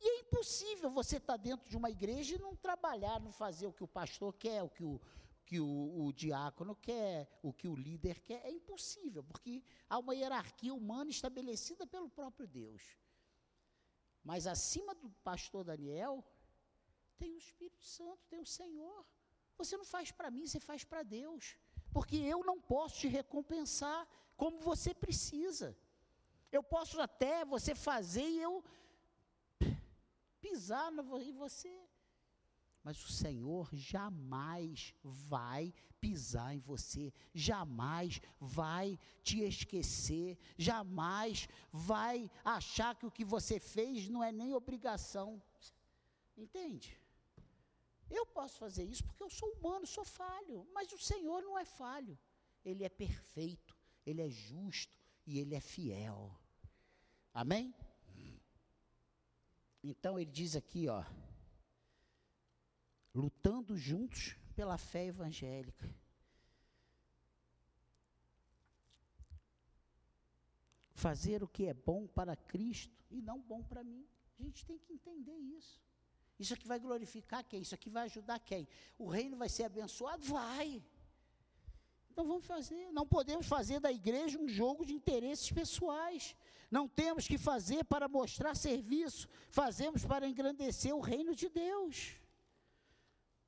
E 0.00 0.08
é 0.08 0.20
impossível 0.20 0.90
você 0.90 1.18
estar 1.18 1.36
dentro 1.36 1.68
de 1.70 1.76
uma 1.76 1.88
igreja 1.88 2.34
e 2.34 2.38
não 2.38 2.56
trabalhar, 2.56 3.20
não 3.20 3.30
fazer 3.30 3.66
o 3.66 3.72
que 3.72 3.84
o 3.84 3.88
pastor 3.88 4.34
quer, 4.34 4.62
o 4.62 4.68
que 4.68 4.82
o, 4.82 5.00
que 5.46 5.60
o, 5.60 6.04
o, 6.04 6.12
diácono 6.12 6.74
quer, 6.74 7.28
o 7.42 7.52
que 7.52 7.68
o 7.68 7.76
líder 7.76 8.20
quer, 8.20 8.44
é 8.44 8.50
impossível, 8.50 9.22
porque 9.22 9.62
há 9.88 9.98
uma 9.98 10.14
hierarquia 10.14 10.74
humana 10.74 11.10
estabelecida 11.10 11.86
pelo 11.86 12.08
próprio 12.08 12.46
Deus. 12.46 12.82
Mas 14.24 14.48
acima 14.48 14.94
do 14.96 15.10
pastor 15.22 15.64
Daniel, 15.64 16.24
tem 17.16 17.32
o 17.34 17.38
Espírito 17.38 17.84
Santo, 17.84 18.26
tem 18.28 18.40
o 18.40 18.46
Senhor. 18.46 19.06
Você 19.56 19.76
não 19.76 19.84
faz 19.84 20.10
para 20.10 20.30
mim, 20.30 20.46
você 20.46 20.60
faz 20.60 20.84
para 20.84 21.02
Deus. 21.02 21.56
Porque 21.92 22.16
eu 22.16 22.44
não 22.44 22.60
posso 22.60 22.98
te 23.00 23.08
recompensar 23.08 24.06
como 24.38 24.58
você 24.60 24.94
precisa. 24.94 25.76
Eu 26.50 26.62
posso 26.62 26.98
até 27.00 27.44
você 27.44 27.74
fazer 27.74 28.26
e 28.26 28.40
eu 28.40 28.64
pisar 30.40 30.90
em 31.20 31.32
você. 31.32 31.76
Mas 32.82 33.04
o 33.04 33.12
Senhor 33.12 33.68
jamais 33.74 34.94
vai 35.02 35.74
pisar 36.00 36.54
em 36.54 36.60
você, 36.60 37.12
jamais 37.34 38.20
vai 38.38 38.98
te 39.22 39.40
esquecer, 39.42 40.38
jamais 40.56 41.48
vai 41.72 42.30
achar 42.44 42.94
que 42.94 43.04
o 43.04 43.10
que 43.10 43.24
você 43.24 43.58
fez 43.58 44.08
não 44.08 44.22
é 44.22 44.30
nem 44.30 44.54
obrigação. 44.54 45.42
Entende? 46.36 46.98
Eu 48.08 48.24
posso 48.24 48.56
fazer 48.58 48.84
isso 48.84 49.04
porque 49.04 49.22
eu 49.22 49.28
sou 49.28 49.50
humano, 49.54 49.86
sou 49.86 50.04
falho, 50.04 50.66
mas 50.72 50.92
o 50.92 50.98
Senhor 50.98 51.42
não 51.42 51.58
é 51.58 51.64
falho. 51.64 52.16
Ele 52.64 52.84
é 52.84 52.88
perfeito, 52.88 53.77
ele 54.08 54.22
é 54.22 54.30
justo 54.30 54.96
e 55.26 55.38
ele 55.38 55.54
é 55.54 55.60
fiel. 55.60 56.34
Amém? 57.32 57.74
Então 59.82 60.18
ele 60.18 60.30
diz 60.30 60.56
aqui, 60.56 60.88
ó, 60.88 61.04
lutando 63.14 63.76
juntos 63.76 64.34
pela 64.56 64.78
fé 64.78 65.06
evangélica. 65.06 65.94
Fazer 70.94 71.42
o 71.44 71.48
que 71.48 71.66
é 71.66 71.74
bom 71.74 72.06
para 72.08 72.34
Cristo 72.34 73.04
e 73.10 73.20
não 73.20 73.40
bom 73.40 73.62
para 73.62 73.84
mim. 73.84 74.08
A 74.38 74.42
gente 74.42 74.64
tem 74.64 74.78
que 74.78 74.92
entender 74.92 75.36
isso. 75.36 75.80
Isso 76.38 76.54
aqui 76.54 76.66
vai 76.66 76.78
glorificar 76.78 77.44
quem? 77.44 77.60
Isso 77.60 77.74
aqui 77.74 77.90
vai 77.90 78.04
ajudar 78.04 78.38
quem? 78.40 78.66
O 78.96 79.08
reino 79.08 79.36
vai 79.36 79.48
ser 79.48 79.64
abençoado? 79.64 80.24
Vai. 80.24 80.82
Então 82.18 82.26
vamos 82.26 82.46
fazer. 82.46 82.90
Não 82.90 83.06
podemos 83.06 83.46
fazer 83.46 83.78
da 83.78 83.92
igreja 83.92 84.40
um 84.40 84.48
jogo 84.48 84.84
de 84.84 84.92
interesses 84.92 85.52
pessoais. 85.52 86.34
Não 86.68 86.88
temos 86.88 87.28
que 87.28 87.38
fazer 87.38 87.84
para 87.84 88.08
mostrar 88.08 88.56
serviço. 88.56 89.28
Fazemos 89.48 90.04
para 90.04 90.26
engrandecer 90.26 90.92
o 90.92 90.98
reino 90.98 91.32
de 91.32 91.48
Deus. 91.48 92.16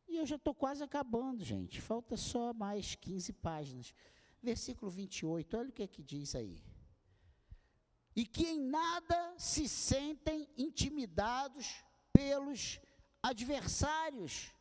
E 0.07 0.19
eu 0.19 0.25
já 0.25 0.37
estou 0.37 0.55
quase 0.55 0.85
acabando, 0.85 1.43
gente. 1.43 1.81
Falta 1.81 2.17
só 2.17 2.55
mais 2.55 2.95
15 2.95 3.33
páginas. 3.33 3.93
Versículo 4.41 4.89
28, 4.89 5.57
olha 5.57 5.71
o 5.71 5.73
que 5.73 5.83
é 5.83 5.89
que 5.89 6.01
diz 6.01 6.37
aí. 6.37 6.63
E 8.15 8.25
que 8.25 8.47
em 8.47 8.61
nada 8.61 9.35
se 9.37 9.69
sentem 9.69 10.49
intimidados 10.57 11.83
pelos 12.13 12.79
adversários, 13.21 14.55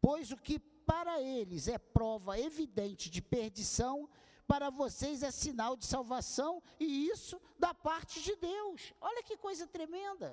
pois 0.00 0.32
o 0.32 0.36
que 0.36 0.58
para 0.90 1.22
eles 1.22 1.68
é 1.68 1.78
prova 1.78 2.36
evidente 2.36 3.08
de 3.08 3.22
perdição, 3.22 4.10
para 4.44 4.70
vocês 4.70 5.22
é 5.22 5.30
sinal 5.30 5.76
de 5.76 5.86
salvação, 5.86 6.60
e 6.80 7.06
isso 7.06 7.40
da 7.56 7.72
parte 7.72 8.20
de 8.20 8.34
Deus. 8.34 8.92
Olha 9.00 9.22
que 9.22 9.36
coisa 9.36 9.68
tremenda. 9.68 10.28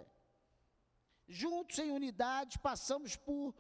Juntos 1.28 1.78
em 1.78 1.92
unidade, 1.92 2.58
passamos 2.58 3.16
por 3.16 3.54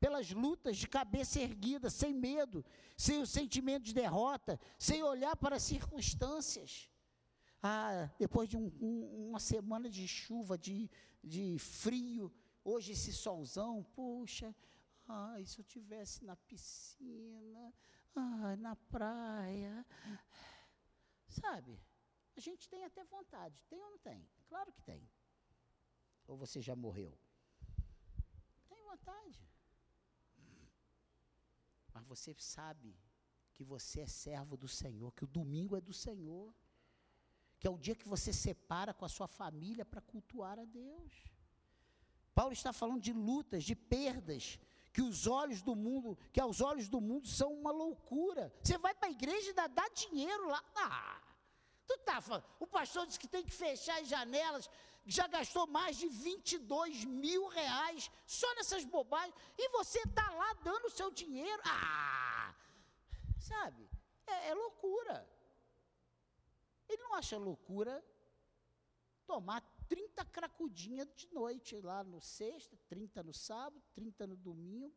pelas 0.00 0.32
lutas 0.32 0.76
de 0.76 0.88
cabeça 0.88 1.40
erguida, 1.40 1.88
sem 1.88 2.12
medo, 2.12 2.64
sem 2.96 3.22
o 3.22 3.26
sentimento 3.26 3.84
de 3.84 3.94
derrota, 3.94 4.58
sem 4.76 5.04
olhar 5.04 5.36
para 5.36 5.56
as 5.56 5.62
circunstâncias. 5.62 6.90
Ah, 7.62 8.10
depois 8.18 8.48
de 8.48 8.56
um, 8.56 8.66
um, 8.80 9.28
uma 9.28 9.38
semana 9.38 9.88
de 9.88 10.08
chuva, 10.08 10.58
de, 10.58 10.90
de 11.22 11.56
frio, 11.58 12.32
hoje 12.64 12.92
esse 12.92 13.12
solzão, 13.12 13.86
puxa, 13.94 14.52
ai, 15.08 15.44
se 15.44 15.60
eu 15.60 15.64
tivesse 15.64 16.24
na 16.24 16.36
piscina, 16.36 17.72
ai, 18.14 18.56
na 18.56 18.76
praia. 18.76 19.86
Sabe, 21.28 21.80
a 22.36 22.40
gente 22.40 22.68
tem 22.68 22.84
até 22.84 23.04
vontade, 23.04 23.62
tem 23.68 23.82
ou 23.82 23.90
não 23.90 23.98
tem? 23.98 24.28
Claro 24.48 24.72
que 24.72 24.82
tem. 24.82 25.08
Ou 26.26 26.36
você 26.36 26.60
já 26.60 26.74
morreu? 26.74 27.16
Tem 28.68 28.82
vontade. 28.82 29.48
Mas 31.92 32.04
você 32.04 32.34
sabe 32.38 32.94
que 33.54 33.64
você 33.64 34.00
é 34.00 34.06
servo 34.06 34.56
do 34.56 34.68
Senhor, 34.68 35.12
que 35.12 35.24
o 35.24 35.26
domingo 35.26 35.76
é 35.76 35.80
do 35.80 35.92
Senhor, 35.92 36.54
que 37.58 37.66
é 37.66 37.70
o 37.70 37.78
dia 37.78 37.94
que 37.94 38.06
você 38.06 38.32
separa 38.32 38.92
com 38.92 39.04
a 39.04 39.08
sua 39.08 39.26
família 39.26 39.84
para 39.84 40.00
cultuar 40.00 40.58
a 40.58 40.64
Deus. 40.64 41.14
Paulo 42.34 42.52
está 42.52 42.70
falando 42.70 43.00
de 43.00 43.14
lutas, 43.14 43.64
de 43.64 43.74
perdas, 43.74 44.58
que 44.96 45.02
os 45.02 45.26
olhos 45.26 45.60
do 45.60 45.74
mundo, 45.76 46.16
que 46.32 46.40
aos 46.40 46.62
olhos 46.62 46.88
do 46.88 47.02
mundo 47.02 47.26
são 47.28 47.52
uma 47.52 47.70
loucura. 47.70 48.50
Você 48.62 48.78
vai 48.78 48.94
para 48.94 49.10
a 49.10 49.12
igreja 49.12 49.50
e 49.50 49.52
dá, 49.52 49.88
dinheiro 49.90 50.48
lá. 50.48 50.64
Ah, 50.74 51.20
tu 51.86 51.98
tá 51.98 52.18
falando, 52.22 52.46
o 52.58 52.66
pastor 52.66 53.04
disse 53.06 53.20
que 53.20 53.28
tem 53.28 53.44
que 53.44 53.52
fechar 53.52 54.00
as 54.00 54.08
janelas, 54.08 54.70
já 55.04 55.26
gastou 55.26 55.66
mais 55.66 55.98
de 55.98 56.08
22 56.08 57.04
mil 57.04 57.46
reais 57.48 58.10
só 58.24 58.54
nessas 58.54 58.86
bobagens, 58.86 59.34
e 59.58 59.68
você 59.68 59.98
está 59.98 60.30
lá 60.30 60.54
dando 60.64 60.86
o 60.86 60.90
seu 60.98 61.10
dinheiro. 61.10 61.60
Ah! 61.66 62.54
Sabe? 63.38 63.86
É, 64.26 64.48
é 64.48 64.54
loucura. 64.54 65.28
Ele 66.88 67.02
não 67.02 67.12
acha 67.12 67.36
loucura 67.36 68.02
tomar 69.26 69.60
30 69.88 70.24
cracudinhas 70.26 71.08
de 71.14 71.32
noite 71.32 71.80
lá 71.80 72.02
no 72.04 72.20
sexta, 72.20 72.76
30 72.88 73.22
no 73.22 73.32
sábado, 73.32 73.82
30 73.94 74.26
no 74.26 74.36
domingo. 74.36 74.94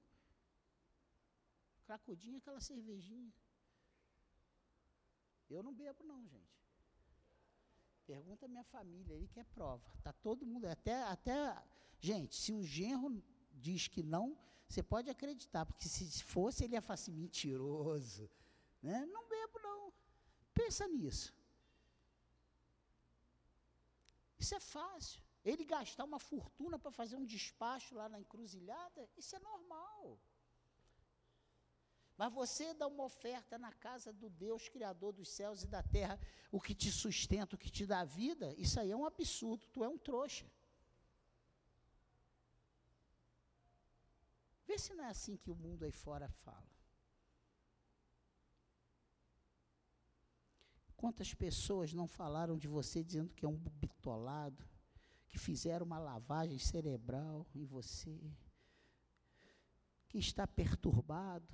Cracudinha 1.85 2.37
é 2.37 2.39
aquela 2.39 2.61
cervejinha. 2.61 3.33
Eu 5.49 5.63
não 5.63 5.73
bebo 5.73 6.03
não, 6.03 6.27
gente. 6.27 6.59
Pergunta 8.05 8.45
a 8.45 8.49
minha 8.49 8.63
família 8.63 9.15
aí 9.15 9.27
que 9.27 9.39
é 9.39 9.43
prova. 9.43 9.83
Tá 10.03 10.11
todo 10.11 10.45
mundo, 10.45 10.65
até, 10.65 11.03
até, 11.03 11.55
gente, 11.99 12.35
se 12.35 12.51
o 12.51 12.63
genro 12.63 13.23
diz 13.53 13.87
que 13.87 14.01
não, 14.03 14.37
você 14.67 14.83
pode 14.83 15.09
acreditar, 15.09 15.65
porque 15.65 15.87
se 15.87 16.23
fosse 16.23 16.63
ele 16.63 16.73
ia 16.73 16.81
falar 16.81 16.95
assim, 16.95 17.11
mentiroso, 17.11 18.29
né? 18.81 19.05
Não 19.07 19.27
bebo 19.27 19.59
não. 19.59 19.93
Pensa 20.53 20.87
nisso. 20.87 21.33
Isso 24.39 24.55
é 24.55 24.59
fácil. 24.59 25.21
Ele 25.43 25.63
gastar 25.65 26.03
uma 26.05 26.19
fortuna 26.19 26.79
para 26.79 26.91
fazer 26.91 27.15
um 27.15 27.25
despacho 27.25 27.95
lá 27.95 28.07
na 28.09 28.19
encruzilhada, 28.19 29.09
isso 29.17 29.35
é 29.35 29.39
normal. 29.39 30.19
Mas 32.17 32.33
você 32.33 32.73
dá 32.73 32.87
uma 32.87 33.05
oferta 33.05 33.57
na 33.57 33.71
casa 33.71 34.11
do 34.11 34.29
Deus 34.29 34.67
Criador 34.67 35.13
dos 35.13 35.29
céus 35.29 35.63
e 35.63 35.67
da 35.67 35.81
terra, 35.81 36.19
o 36.51 36.59
que 36.59 36.75
te 36.75 36.91
sustenta, 36.91 37.55
o 37.55 37.59
que 37.59 37.69
te 37.69 37.85
dá 37.85 38.03
vida, 38.03 38.53
isso 38.57 38.79
aí 38.79 38.91
é 38.91 38.95
um 38.95 39.05
absurdo, 39.05 39.65
tu 39.67 39.83
é 39.83 39.87
um 39.87 39.97
trouxa. 39.97 40.45
Vê 44.67 44.77
se 44.77 44.93
não 44.93 45.05
é 45.05 45.07
assim 45.07 45.37
que 45.37 45.49
o 45.49 45.55
mundo 45.55 45.83
aí 45.83 45.91
fora 45.91 46.29
fala. 46.29 46.78
Quantas 50.99 51.33
pessoas 51.33 51.93
não 51.93 52.05
falaram 52.05 52.57
de 52.57 52.67
você 52.67 53.01
dizendo 53.01 53.33
que 53.33 53.45
é 53.45 53.47
um 53.47 53.55
bitolado, 53.55 54.61
que 55.29 55.39
fizeram 55.39 55.85
uma 55.85 55.97
lavagem 55.97 56.59
cerebral 56.59 57.47
em 57.55 57.63
você, 57.63 58.19
que 60.09 60.17
está 60.17 60.45
perturbado, 60.45 61.47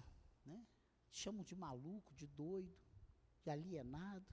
chamam 1.12 1.44
de 1.44 1.56
maluco, 1.56 2.12
de 2.16 2.26
doido, 2.26 2.76
de 3.44 3.52
alienado. 3.52 4.26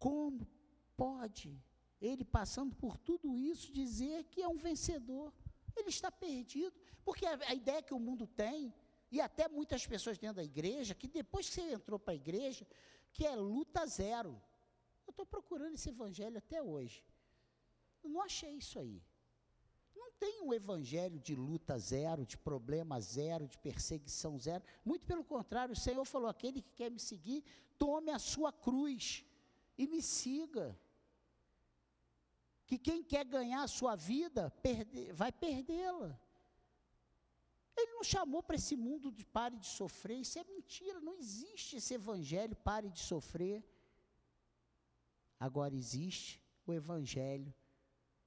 Como 0.00 0.48
pode 0.96 1.56
ele, 2.00 2.24
passando 2.24 2.74
por 2.74 2.98
tudo 2.98 3.38
isso, 3.38 3.72
dizer 3.72 4.24
que 4.24 4.42
é 4.42 4.48
um 4.48 4.58
vencedor? 4.58 5.32
Ele 5.76 5.90
está 5.90 6.10
perdido, 6.10 6.74
porque 7.04 7.24
a, 7.24 7.38
a 7.46 7.54
ideia 7.54 7.80
que 7.80 7.94
o 7.94 8.00
mundo 8.00 8.26
tem, 8.26 8.74
e 9.12 9.20
até 9.20 9.46
muitas 9.46 9.86
pessoas 9.86 10.18
dentro 10.18 10.38
da 10.38 10.44
igreja, 10.44 10.92
que 10.92 11.06
depois 11.06 11.48
que 11.48 11.54
você 11.54 11.72
entrou 11.72 12.00
para 12.00 12.14
a 12.14 12.16
igreja, 12.16 12.66
que 13.12 13.26
é 13.26 13.34
luta 13.36 13.86
zero. 13.86 14.40
Eu 15.06 15.10
estou 15.10 15.26
procurando 15.26 15.74
esse 15.74 15.88
evangelho 15.88 16.38
até 16.38 16.62
hoje. 16.62 17.04
Eu 18.02 18.10
não 18.10 18.20
achei 18.20 18.52
isso 18.52 18.78
aí 18.78 19.02
tem 20.22 20.40
um 20.40 20.54
evangelho 20.54 21.18
de 21.18 21.34
luta 21.34 21.76
zero, 21.76 22.24
de 22.24 22.38
problema 22.38 23.00
zero, 23.00 23.48
de 23.48 23.58
perseguição 23.58 24.38
zero. 24.38 24.62
Muito 24.84 25.04
pelo 25.04 25.24
contrário, 25.24 25.72
o 25.72 25.76
Senhor 25.76 26.04
falou: 26.04 26.28
aquele 26.28 26.62
que 26.62 26.70
quer 26.70 26.92
me 26.92 27.00
seguir, 27.00 27.42
tome 27.76 28.12
a 28.12 28.20
sua 28.20 28.52
cruz 28.52 29.24
e 29.76 29.84
me 29.84 30.00
siga. 30.00 30.78
Que 32.68 32.78
quem 32.78 33.02
quer 33.02 33.24
ganhar 33.24 33.64
a 33.64 33.66
sua 33.66 33.96
vida, 33.96 34.48
perde, 34.62 35.10
vai 35.12 35.32
perdê-la. 35.32 36.16
Ele 37.76 37.92
não 37.92 38.04
chamou 38.04 38.42
para 38.42 38.56
esse 38.56 38.76
mundo 38.76 39.10
de 39.10 39.24
pare 39.24 39.56
de 39.56 39.66
sofrer, 39.66 40.18
isso 40.20 40.38
é 40.38 40.44
mentira, 40.44 41.00
não 41.00 41.14
existe 41.14 41.76
esse 41.76 41.94
evangelho, 41.94 42.54
pare 42.56 42.90
de 42.90 43.00
sofrer. 43.00 43.64
Agora 45.38 45.74
existe 45.74 46.40
o 46.66 46.72
evangelho 46.72 47.52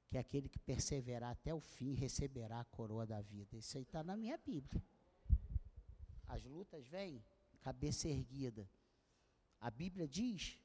que 0.07 0.17
aquele 0.17 0.49
que 0.49 0.59
perseverar 0.59 1.31
até 1.31 1.53
o 1.53 1.59
fim 1.59 1.93
receberá 1.93 2.59
a 2.59 2.65
coroa 2.65 3.05
da 3.05 3.21
vida. 3.21 3.57
Isso 3.57 3.77
aí 3.77 3.83
está 3.83 4.03
na 4.03 4.15
minha 4.17 4.37
Bíblia. 4.37 4.83
As 6.27 6.43
lutas 6.43 6.87
vêm, 6.87 7.23
cabeça 7.61 8.07
erguida. 8.07 8.69
A 9.59 9.69
Bíblia 9.69 10.07
diz 10.07 10.59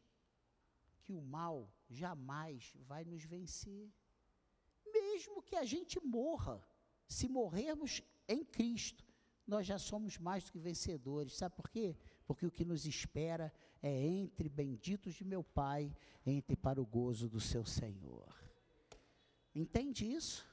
que 1.03 1.13
o 1.13 1.21
mal 1.21 1.73
jamais 1.89 2.73
vai 2.81 3.05
nos 3.05 3.25
vencer. 3.25 3.93
Mesmo 4.87 5.43
que 5.43 5.57
a 5.57 5.65
gente 5.65 5.99
morra, 6.01 6.63
se 7.07 7.29
morrermos 7.29 8.03
em 8.33 8.45
Cristo, 8.45 9.05
nós 9.47 9.67
já 9.67 9.79
somos 9.79 10.17
mais 10.19 10.45
do 10.45 10.53
que 10.53 10.59
vencedores. 10.59 11.37
Sabe 11.37 11.57
por 11.57 11.69
quê? 11.69 11.97
Porque 12.27 12.47
o 12.47 12.51
que 12.51 12.65
nos 12.65 12.87
espera 12.87 13.53
é 13.83 14.07
entre 14.07 14.49
benditos 14.49 15.15
de 15.15 15.25
meu 15.25 15.43
Pai, 15.43 15.95
entre 16.25 16.57
para 16.57 16.81
o 16.81 16.87
gozo 16.87 17.29
do 17.29 17.41
seu 17.41 17.65
Senhor. 17.65 18.33
Entende 19.55 20.07
isso? 20.07 20.47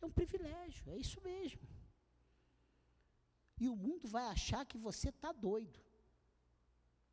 É 0.00 0.06
um 0.06 0.10
privilégio, 0.10 0.90
é 0.90 0.96
isso 0.96 1.20
mesmo. 1.22 1.66
E 3.60 3.68
o 3.68 3.74
mundo 3.74 4.06
vai 4.06 4.26
achar 4.26 4.64
que 4.64 4.78
você 4.78 5.08
está 5.08 5.32
doido 5.32 5.80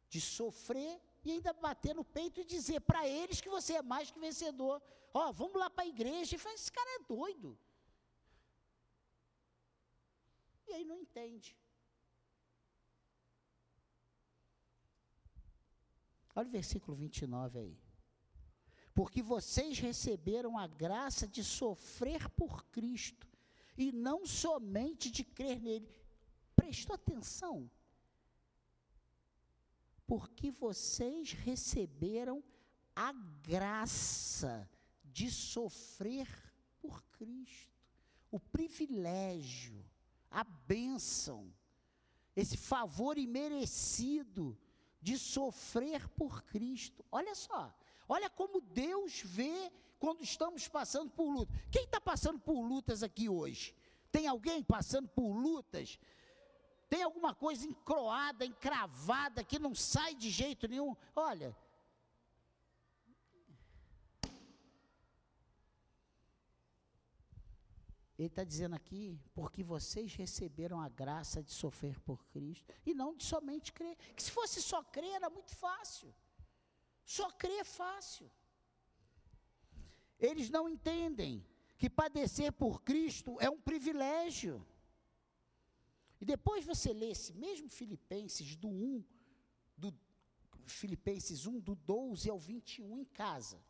de 0.10 0.22
sofrer 0.22 1.02
e 1.24 1.32
ainda 1.32 1.54
bater 1.54 1.96
no 1.96 2.04
peito 2.04 2.40
e 2.40 2.46
dizer 2.46 2.82
para 2.82 3.08
eles 3.08 3.42
que 3.42 3.50
você 3.50 3.74
é 3.74 3.82
mais 3.82 4.12
que 4.12 4.20
vencedor. 4.20 4.82
Ó, 5.14 5.30
oh, 5.30 5.34
vamos 5.34 5.56
lá 5.56 5.70
para 5.70 5.86
a 5.86 5.88
igreja 5.88 6.36
e 6.36 6.40
fala, 6.40 6.56
esse 6.56 6.72
cara 6.72 6.90
é 6.98 7.04
doido. 7.08 7.58
Aí 10.74 10.84
não 10.84 10.98
entende. 10.98 11.56
Olha 16.36 16.48
o 16.48 16.52
versículo 16.52 16.98
29 16.98 17.60
aí. 17.60 17.78
Porque 18.94 19.22
vocês 19.22 19.80
receberam 19.80 20.58
a 20.58 20.68
graça 20.68 21.28
de 21.28 21.44
sofrer 21.44 22.30
por 22.30 22.66
Cristo, 22.66 23.28
e 23.78 23.92
não 23.92 24.26
somente 24.26 25.10
de 25.10 25.24
crer 25.24 25.60
nele. 25.60 25.90
Prestou 26.56 26.96
atenção? 26.96 27.70
Porque 30.06 30.52
vocês 30.52 31.32
receberam 31.32 32.44
a 32.96 33.12
graça 33.42 34.70
de 35.04 35.32
sofrer 35.32 36.28
por 36.80 37.04
Cristo, 37.06 37.80
o 38.30 38.40
privilégio, 38.40 39.84
a 40.34 40.44
bênção, 40.44 41.54
esse 42.36 42.58
favor 42.58 43.18
imerecido 43.20 44.58
de 45.00 45.18
sofrer 45.20 46.10
por 46.10 46.44
Cristo. 46.44 47.06
Olha 47.12 47.36
só, 47.36 47.72
olha 48.10 48.30
como 48.30 48.60
Deus 48.60 49.22
vê 49.24 49.72
quando 50.00 50.24
estamos 50.24 50.68
passando 50.68 51.12
por 51.12 51.30
lutas. 51.30 51.56
Quem 51.72 51.84
está 51.84 52.02
passando 52.02 52.40
por 52.40 52.60
lutas 52.60 53.04
aqui 53.04 53.30
hoje? 53.30 53.76
Tem 54.12 54.28
alguém 54.28 54.64
passando 54.64 55.08
por 55.08 55.32
lutas? 55.32 56.00
Tem 56.90 57.04
alguma 57.04 57.34
coisa 57.36 57.66
encroada, 57.68 58.46
encravada, 58.46 59.44
que 59.44 59.60
não 59.60 59.76
sai 59.76 60.16
de 60.16 60.30
jeito 60.32 60.68
nenhum? 60.68 60.96
Olha, 61.16 61.56
Ele 68.18 68.28
está 68.28 68.44
dizendo 68.44 68.76
aqui, 68.76 69.20
porque 69.34 69.64
vocês 69.64 70.14
receberam 70.14 70.80
a 70.80 70.88
graça 70.88 71.42
de 71.42 71.52
sofrer 71.52 72.00
por 72.02 72.26
Cristo, 72.28 72.72
e 72.86 72.94
não 72.94 73.16
de 73.16 73.24
somente 73.24 73.74
crer. 73.74 73.96
Que 74.16 74.22
se 74.22 74.32
fosse 74.32 74.62
só 74.62 74.84
crer, 74.84 75.16
era 75.16 75.30
muito 75.30 75.56
fácil. 75.56 76.14
Só 77.04 77.32
crer 77.32 77.62
é 77.62 77.64
fácil. 77.64 78.30
Eles 80.20 80.50
não 80.50 80.70
entendem 80.70 81.44
que 81.78 81.90
padecer 81.90 82.54
por 82.54 82.84
Cristo 82.84 83.38
é 83.42 83.50
um 83.50 83.60
privilégio. 83.60 84.66
E 86.22 86.26
depois 86.26 86.64
você 86.64 86.94
lê 86.94 87.12
esse 87.12 87.34
mesmo 87.34 87.68
Filipenses 87.68 88.56
do 88.56 88.70
1, 88.70 89.04
do 89.76 89.94
Filipenses 90.66 91.46
1, 91.46 91.60
do 91.60 91.76
12 91.76 92.30
ao 92.30 92.40
21 92.40 93.00
em 93.00 93.06
casa 93.06 93.62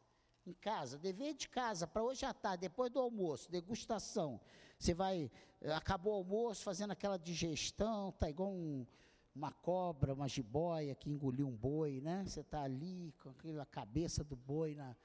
em 0.46 0.54
casa, 0.54 0.98
dever 0.98 1.34
de 1.34 1.48
casa, 1.48 1.88
para 1.88 2.04
hoje 2.04 2.26
à 2.26 2.34
tarde, 2.34 2.62
depois 2.62 2.92
do 2.92 3.00
almoço, 3.00 3.52
degustação. 3.52 4.40
Você 4.78 4.94
vai, 4.94 5.32
acabou 5.76 6.14
o 6.14 6.18
almoço, 6.18 6.64
fazendo 6.64 6.92
aquela 6.92 7.18
digestão, 7.18 8.12
tá 8.14 8.30
igual 8.30 8.52
um, 8.52 8.86
uma 9.34 9.52
cobra, 9.52 10.14
uma 10.14 10.28
jiboia 10.28 10.96
que 10.96 11.10
engoliu 11.10 11.48
um 11.48 11.56
boi, 11.56 12.02
né? 12.02 12.26
Você 12.26 12.42
está 12.42 12.64
ali 12.64 13.14
com 13.20 13.30
aquela 13.30 13.66
cabeça 13.66 14.24
do 14.24 14.36
boi 14.36 14.76
na, 14.76 14.96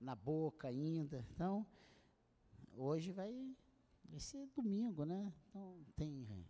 na 0.00 0.14
boca 0.14 0.68
ainda. 0.68 1.26
Então, 1.30 1.66
hoje 2.76 3.12
vai, 3.12 3.56
vai 4.04 4.20
ser 4.20 4.46
domingo, 4.54 5.04
né? 5.04 5.32
Então, 5.48 5.84
tem 5.96 6.46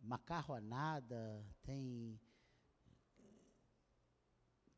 macarronada, 0.00 1.44
tem 1.62 2.18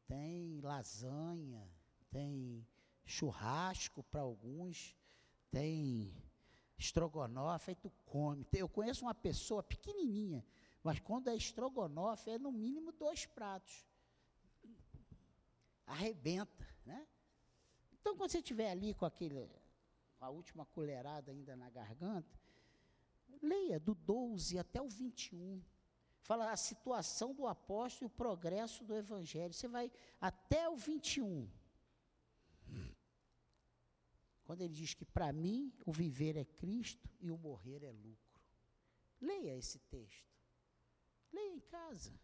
tem 0.09 0.59
lasanha, 0.63 1.69
tem 2.11 2.67
churrasco 3.05 4.03
para 4.05 4.21
alguns, 4.21 4.97
tem 5.51 6.15
estrogonofe, 6.79 7.71
aí 7.71 7.75
tu 7.75 7.91
come. 8.07 8.47
Eu 8.53 8.69
conheço 8.69 9.05
uma 9.05 9.15
pessoa 9.15 9.63
pequenininha, 9.63 10.45
mas 10.83 11.01
quando 11.01 11.29
é 11.29 11.37
estrogonofe 11.37 12.31
é 12.31 12.39
no 12.39 12.53
mínimo 12.53 12.93
dois 12.93 13.27
pratos. 13.27 13.87
Arrebenta, 15.87 16.67
né? 16.85 17.07
Então 17.93 18.17
quando 18.17 18.31
você 18.31 18.39
estiver 18.39 18.71
ali 18.71 18.95
com 18.95 19.07
aquele, 19.07 19.51
a 20.21 20.29
última 20.29 20.65
colherada 20.67 21.33
ainda 21.33 21.57
na 21.57 21.71
garganta, 21.71 22.39
leia 23.43 23.81
do 23.81 23.95
12 23.95 24.59
até 24.59 24.81
o 24.81 24.89
21. 24.89 25.63
Fala 26.21 26.51
a 26.51 26.57
situação 26.57 27.33
do 27.33 27.47
apóstolo 27.47 28.07
e 28.07 28.13
o 28.13 28.17
progresso 28.17 28.85
do 28.85 28.95
evangelho. 28.95 29.55
Você 29.55 29.67
vai 29.67 29.91
até 30.21 30.69
o 30.69 30.77
21. 30.77 31.49
Quando 34.49 34.63
ele 34.63 34.73
diz 34.73 34.95
que 34.95 35.05
para 35.05 35.31
mim 35.31 35.71
o 35.85 35.93
viver 35.93 36.35
é 36.35 36.43
Cristo 36.43 37.07
e 37.21 37.31
o 37.31 37.37
morrer 37.37 37.85
é 37.85 37.93
lucro. 37.93 38.41
Leia 39.21 39.55
esse 39.55 39.79
texto. 39.79 40.35
Leia 41.31 41.53
em 41.53 41.61
casa. 41.61 42.19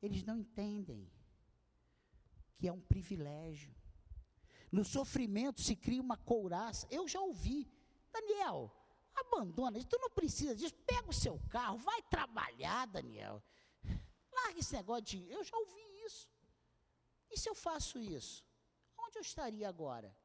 Eles 0.00 0.22
não 0.22 0.38
entendem 0.38 1.06
que 2.56 2.66
é 2.66 2.72
um 2.72 2.80
privilégio. 2.80 3.74
No 4.70 4.86
sofrimento 4.86 5.60
se 5.60 5.76
cria 5.76 6.00
uma 6.00 6.16
couraça. 6.16 6.86
Eu 6.90 7.06
já 7.06 7.20
ouvi. 7.20 7.70
Daniel, 8.10 8.74
abandona 9.14 9.76
isso. 9.76 9.86
Tu 9.88 9.98
não 9.98 10.08
precisa 10.08 10.56
disso. 10.56 10.74
Pega 10.86 11.10
o 11.10 11.12
seu 11.12 11.38
carro, 11.50 11.76
vai 11.76 12.00
trabalhar, 12.04 12.86
Daniel. 12.86 13.44
Larga 14.32 14.60
esse 14.60 14.72
negócio 14.72 15.02
de. 15.02 15.30
Eu 15.30 15.44
já 15.44 15.54
ouvi 15.58 16.06
isso. 16.06 16.26
E 17.30 17.38
se 17.38 17.50
eu 17.50 17.54
faço 17.54 17.98
isso? 17.98 18.42
Onde 19.12 19.18
eu 19.18 19.22
estaria 19.22 19.68
agora? 19.68 20.16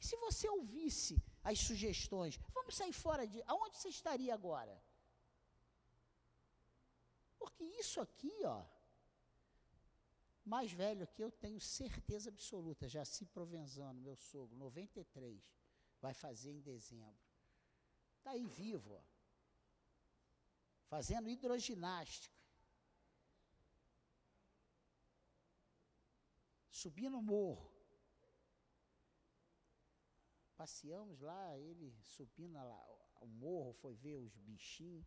E 0.00 0.04
se 0.04 0.16
você 0.16 0.48
ouvisse 0.48 1.22
as 1.44 1.60
sugestões, 1.60 2.36
vamos 2.52 2.74
sair 2.74 2.92
fora 2.92 3.24
de. 3.28 3.40
Aonde 3.46 3.76
você 3.76 3.90
estaria 3.90 4.34
agora? 4.34 4.82
Porque 7.38 7.62
isso 7.62 8.00
aqui, 8.00 8.34
ó, 8.44 8.64
mais 10.44 10.72
velho 10.72 11.04
aqui, 11.04 11.22
eu 11.22 11.30
tenho 11.30 11.60
certeza 11.60 12.28
absoluta, 12.28 12.88
já 12.88 13.04
se 13.04 13.24
Provenzano, 13.26 14.00
meu 14.00 14.16
sogro, 14.16 14.56
93, 14.56 15.40
vai 16.00 16.12
fazer 16.12 16.50
em 16.50 16.60
dezembro. 16.60 17.24
Está 18.18 18.32
aí 18.32 18.44
vivo, 18.46 18.94
ó, 18.94 19.02
fazendo 20.88 21.30
hidroginástica. 21.30 22.39
Subindo 26.80 27.18
o 27.18 27.22
morro. 27.22 27.70
Passeamos 30.56 31.20
lá, 31.20 31.58
ele 31.58 31.94
subindo 32.04 32.54
lá, 32.54 32.82
o 33.20 33.26
morro, 33.26 33.72
foi 33.74 33.94
ver 33.94 34.16
os 34.16 34.34
bichinhos. 34.36 35.06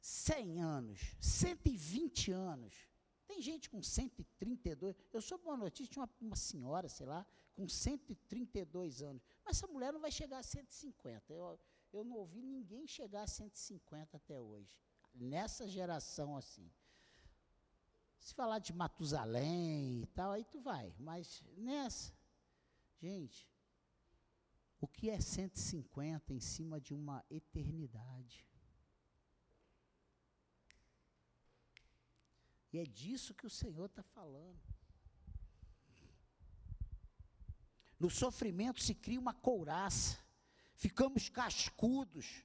Cem 0.00 0.60
anos, 0.60 1.00
120 1.20 2.32
anos. 2.32 2.74
Tem 3.26 3.40
gente 3.40 3.68
com 3.68 3.82
132. 3.82 4.96
Eu 5.12 5.22
soube 5.22 5.44
uma 5.44 5.56
notícia 5.56 5.92
de 5.92 5.98
uma, 5.98 6.10
uma 6.20 6.36
senhora, 6.36 6.88
sei 6.88 7.06
lá, 7.06 7.26
com 7.54 7.68
132 7.68 9.02
anos. 9.02 9.22
Mas 9.44 9.56
essa 9.56 9.66
mulher 9.66 9.92
não 9.92 10.00
vai 10.00 10.10
chegar 10.10 10.38
a 10.38 10.42
150. 10.42 11.32
Eu, 11.32 11.58
eu 11.92 12.04
não 12.04 12.16
ouvi 12.16 12.42
ninguém 12.42 12.86
chegar 12.86 13.22
a 13.22 13.26
150 13.26 14.16
até 14.16 14.38
hoje 14.38 14.82
nessa 15.14 15.68
geração 15.68 16.36
assim. 16.36 16.70
Se 18.18 18.34
falar 18.34 18.60
de 18.60 18.72
Matusalém 18.72 20.02
e 20.02 20.06
tal, 20.06 20.30
aí 20.30 20.44
tu 20.44 20.60
vai, 20.60 20.94
mas 20.98 21.42
nessa, 21.56 22.14
gente, 23.00 23.48
o 24.80 24.86
que 24.86 25.10
é 25.10 25.20
150 25.20 26.32
em 26.32 26.40
cima 26.40 26.80
de 26.80 26.94
uma 26.94 27.24
eternidade? 27.30 28.46
E 32.72 32.78
é 32.78 32.84
disso 32.84 33.34
que 33.34 33.46
o 33.46 33.50
Senhor 33.50 33.86
está 33.86 34.02
falando. 34.02 34.58
No 37.98 38.08
sofrimento 38.10 38.82
se 38.82 38.94
cria 38.94 39.20
uma 39.20 39.34
couraça, 39.34 40.18
ficamos 40.74 41.28
cascudos, 41.28 42.42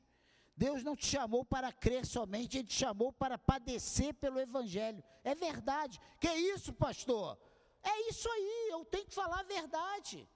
Deus 0.57 0.83
não 0.83 0.95
te 0.95 1.05
chamou 1.05 1.45
para 1.45 1.71
crer 1.71 2.03
somente, 2.03 2.57
Ele 2.57 2.67
te 2.67 2.73
chamou 2.73 3.13
para 3.13 3.37
padecer 3.37 4.13
pelo 4.15 4.39
Evangelho. 4.39 5.03
É 5.23 5.35
verdade. 5.35 6.01
Que 6.19 6.33
isso, 6.33 6.73
pastor? 6.73 7.37
É 7.83 8.09
isso 8.09 8.27
aí, 8.27 8.69
eu 8.71 8.83
tenho 8.85 9.05
que 9.05 9.13
falar 9.13 9.41
a 9.41 9.43
verdade. 9.43 10.27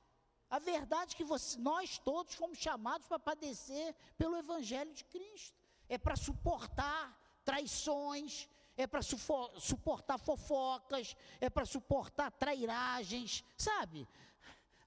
A 0.48 0.60
verdade 0.60 1.16
é 1.16 1.18
que 1.18 1.24
você, 1.24 1.58
nós 1.58 1.98
todos 1.98 2.36
fomos 2.36 2.60
chamados 2.60 3.08
para 3.08 3.18
padecer 3.18 3.96
pelo 4.16 4.38
Evangelho 4.38 4.94
de 4.94 5.04
Cristo. 5.06 5.60
É 5.90 5.98
para 5.98 6.16
suportar 6.16 7.18
traições, 7.44 8.48
é 8.78 8.86
para 8.86 9.02
suportar 9.02 10.20
fofocas, 10.20 11.16
é 11.40 11.50
para 11.50 11.66
suportar 11.66 12.30
trairagens, 12.32 13.44
sabe? 13.58 14.08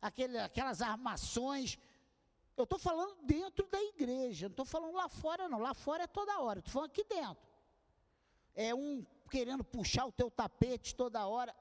Aquele, 0.01 0.39
aquelas 0.39 0.81
armações. 0.81 1.77
Eu 2.57 2.65
estou 2.65 2.79
falando 2.79 3.21
dentro 3.23 3.67
da 3.69 3.83
igreja, 3.83 4.47
não 4.47 4.53
estou 4.53 4.65
falando 4.65 4.95
lá 4.95 5.09
fora, 5.09 5.49
não. 5.49 5.59
Lá 5.59 5.75
fora 5.75 6.05
é 6.05 6.07
toda 6.07 6.41
hora, 6.41 6.61
estou 6.61 6.73
falando 6.73 6.91
aqui 6.91 7.05
dentro. 7.05 7.43
É 8.55 8.75
um 8.75 9.05
querendo 9.29 9.65
puxar 9.65 10.07
o 10.07 10.13
teu 10.13 10.31
tapete 10.31 10.95
toda 10.95 11.27
hora. 11.27 11.55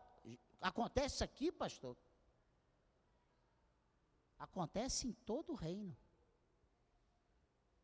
Acontece 0.62 1.16
isso 1.16 1.24
aqui, 1.24 1.52
pastor? 1.52 1.98
Acontece 4.38 5.08
em 5.08 5.14
todo 5.14 5.54
o 5.54 5.56
reino. 5.56 5.98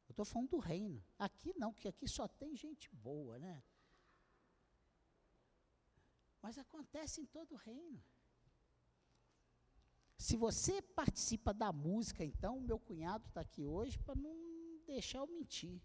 Eu 0.07 0.11
estou 0.11 0.25
falando 0.25 0.49
do 0.49 0.59
reino. 0.59 1.03
Aqui 1.17 1.53
não, 1.57 1.73
que 1.73 1.87
aqui 1.87 2.07
só 2.07 2.27
tem 2.27 2.55
gente 2.55 2.89
boa, 2.89 3.39
né? 3.39 3.63
Mas 6.41 6.57
acontece 6.57 7.21
em 7.21 7.25
todo 7.25 7.53
o 7.53 7.57
reino. 7.57 8.03
Se 10.19 10.35
você 10.35 10.81
participa 10.81 11.53
da 11.53 11.71
música, 11.71 12.25
então, 12.25 12.59
meu 12.59 12.77
cunhado 12.77 13.25
está 13.25 13.39
aqui 13.39 13.65
hoje 13.65 13.97
para 13.97 14.15
não 14.15 14.35
deixar 14.85 15.19
eu 15.19 15.27
mentir. 15.27 15.81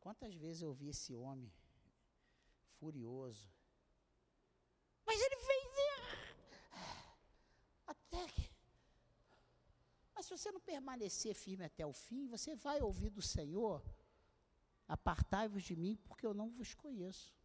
Quantas 0.00 0.34
vezes 0.34 0.62
eu 0.62 0.72
vi 0.72 0.88
esse 0.88 1.14
homem 1.14 1.52
furioso? 2.78 3.46
Mas 5.04 5.20
ele 5.20 5.36
fez. 5.36 5.68
Até 7.86 8.26
que. 8.28 8.50
Mas 10.14 10.24
se 10.24 10.30
você 10.30 10.50
não 10.50 10.60
permanecer 10.60 11.34
firme 11.34 11.66
até 11.66 11.84
o 11.84 11.92
fim, 11.92 12.26
você 12.26 12.56
vai 12.56 12.80
ouvir 12.80 13.10
do 13.10 13.20
Senhor: 13.20 13.84
Apartai-vos 14.88 15.62
de 15.62 15.76
mim, 15.76 15.94
porque 16.06 16.26
eu 16.26 16.32
não 16.32 16.48
vos 16.48 16.72
conheço. 16.72 17.36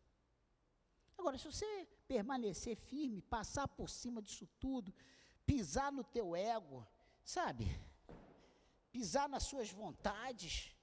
Agora, 1.18 1.38
se 1.38 1.46
você 1.46 1.86
permanecer 2.14 2.76
firme, 2.76 3.24
passar 3.24 3.68
por 3.68 3.90
cima 3.90 4.22
disso 4.22 4.48
tudo, 4.60 4.94
pisar 5.48 5.92
no 5.92 6.04
teu 6.04 6.36
ego, 6.36 6.86
sabe? 7.24 7.66
Pisar 8.92 9.28
nas 9.28 9.42
suas 9.42 9.72
vontades, 9.72 10.76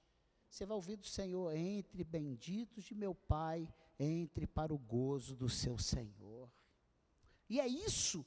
você 0.49 0.65
vai 0.65 0.75
ouvir 0.75 0.97
do 0.97 1.05
Senhor: 1.05 1.55
entre 1.55 2.03
benditos 2.03 2.83
de 2.83 2.93
meu 2.93 3.15
Pai, 3.15 3.73
entre 3.97 4.45
para 4.45 4.73
o 4.73 4.77
gozo 4.77 5.33
do 5.33 5.47
seu 5.47 5.77
Senhor. 5.77 6.51
E 7.47 7.61
é 7.61 7.67
isso 7.67 8.25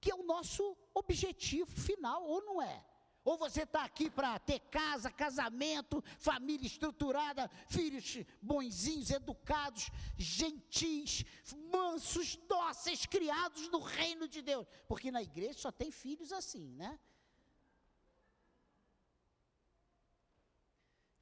que 0.00 0.12
é 0.12 0.14
o 0.14 0.22
nosso 0.22 0.76
objetivo 0.94 1.72
final, 1.72 2.22
ou 2.22 2.40
não 2.42 2.62
é? 2.62 2.86
Ou 3.26 3.36
você 3.36 3.62
está 3.62 3.82
aqui 3.82 4.08
para 4.08 4.38
ter 4.38 4.60
casa, 4.70 5.10
casamento, 5.10 6.00
família 6.16 6.64
estruturada, 6.64 7.50
filhos 7.68 8.24
bonzinhos, 8.40 9.10
educados, 9.10 9.90
gentis, 10.16 11.24
mansos, 11.72 12.36
dóceis, 12.36 13.04
criados 13.04 13.68
no 13.68 13.80
reino 13.80 14.28
de 14.28 14.40
Deus. 14.42 14.64
Porque 14.86 15.10
na 15.10 15.20
igreja 15.20 15.58
só 15.58 15.72
tem 15.72 15.90
filhos 15.90 16.30
assim, 16.32 16.68
né? 16.76 17.00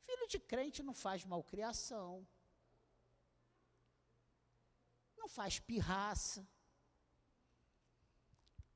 Filho 0.04 0.28
de 0.28 0.38
crente 0.38 0.82
não 0.82 0.92
faz 0.92 1.24
malcriação, 1.24 2.28
não 5.16 5.26
faz 5.26 5.58
pirraça. 5.58 6.46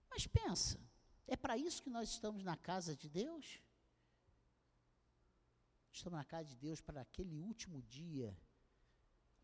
Mas 0.09 0.26
pensa, 0.26 0.81
é 1.29 1.37
para 1.37 1.57
isso 1.57 1.83
que 1.83 1.91
nós 1.91 2.09
estamos 2.09 2.43
na 2.43 2.57
casa 2.57 2.97
de 2.97 3.09
Deus? 3.09 3.61
Estamos 5.93 6.18
na 6.18 6.24
casa 6.24 6.49
de 6.49 6.57
Deus 6.57 6.81
para 6.81 7.03
aquele 7.03 7.39
último 7.39 7.83
dia, 7.83 8.37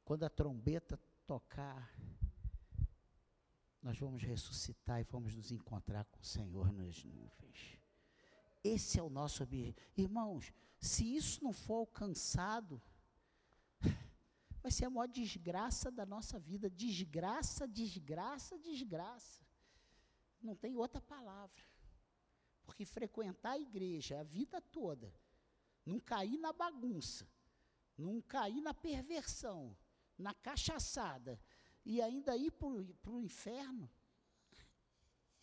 quando 0.04 0.24
a 0.24 0.30
trombeta 0.30 0.96
tocar, 1.26 1.94
nós 3.82 3.98
vamos 3.98 4.22
ressuscitar 4.22 5.00
e 5.00 5.04
vamos 5.04 5.36
nos 5.36 5.52
encontrar 5.52 6.04
com 6.06 6.20
o 6.20 6.24
Senhor 6.24 6.72
nas 6.72 7.04
nuvens. 7.04 7.78
Esse 8.62 8.98
é 8.98 9.02
o 9.02 9.10
nosso 9.10 9.42
objetivo. 9.42 9.76
Irmãos, 9.94 10.52
se 10.80 11.14
isso 11.14 11.44
não 11.44 11.52
for 11.52 11.80
alcançado, 11.80 12.80
vai 14.62 14.72
ser 14.72 14.86
a 14.86 14.90
maior 14.90 15.06
desgraça 15.06 15.90
da 15.90 16.06
nossa 16.06 16.38
vida. 16.38 16.70
Desgraça, 16.70 17.68
desgraça, 17.68 18.58
desgraça. 18.58 19.43
Não 20.44 20.54
tem 20.54 20.76
outra 20.76 21.00
palavra. 21.00 21.64
Porque 22.64 22.84
frequentar 22.84 23.52
a 23.52 23.58
igreja 23.58 24.20
a 24.20 24.22
vida 24.22 24.60
toda, 24.60 25.12
não 25.84 25.98
cair 25.98 26.38
na 26.38 26.52
bagunça, 26.52 27.26
não 27.96 28.20
cair 28.20 28.60
na 28.60 28.74
perversão, 28.74 29.76
na 30.18 30.34
cachaçada, 30.34 31.40
e 31.84 32.00
ainda 32.00 32.36
ir 32.36 32.50
para 32.50 33.10
o 33.12 33.20
inferno, 33.20 33.90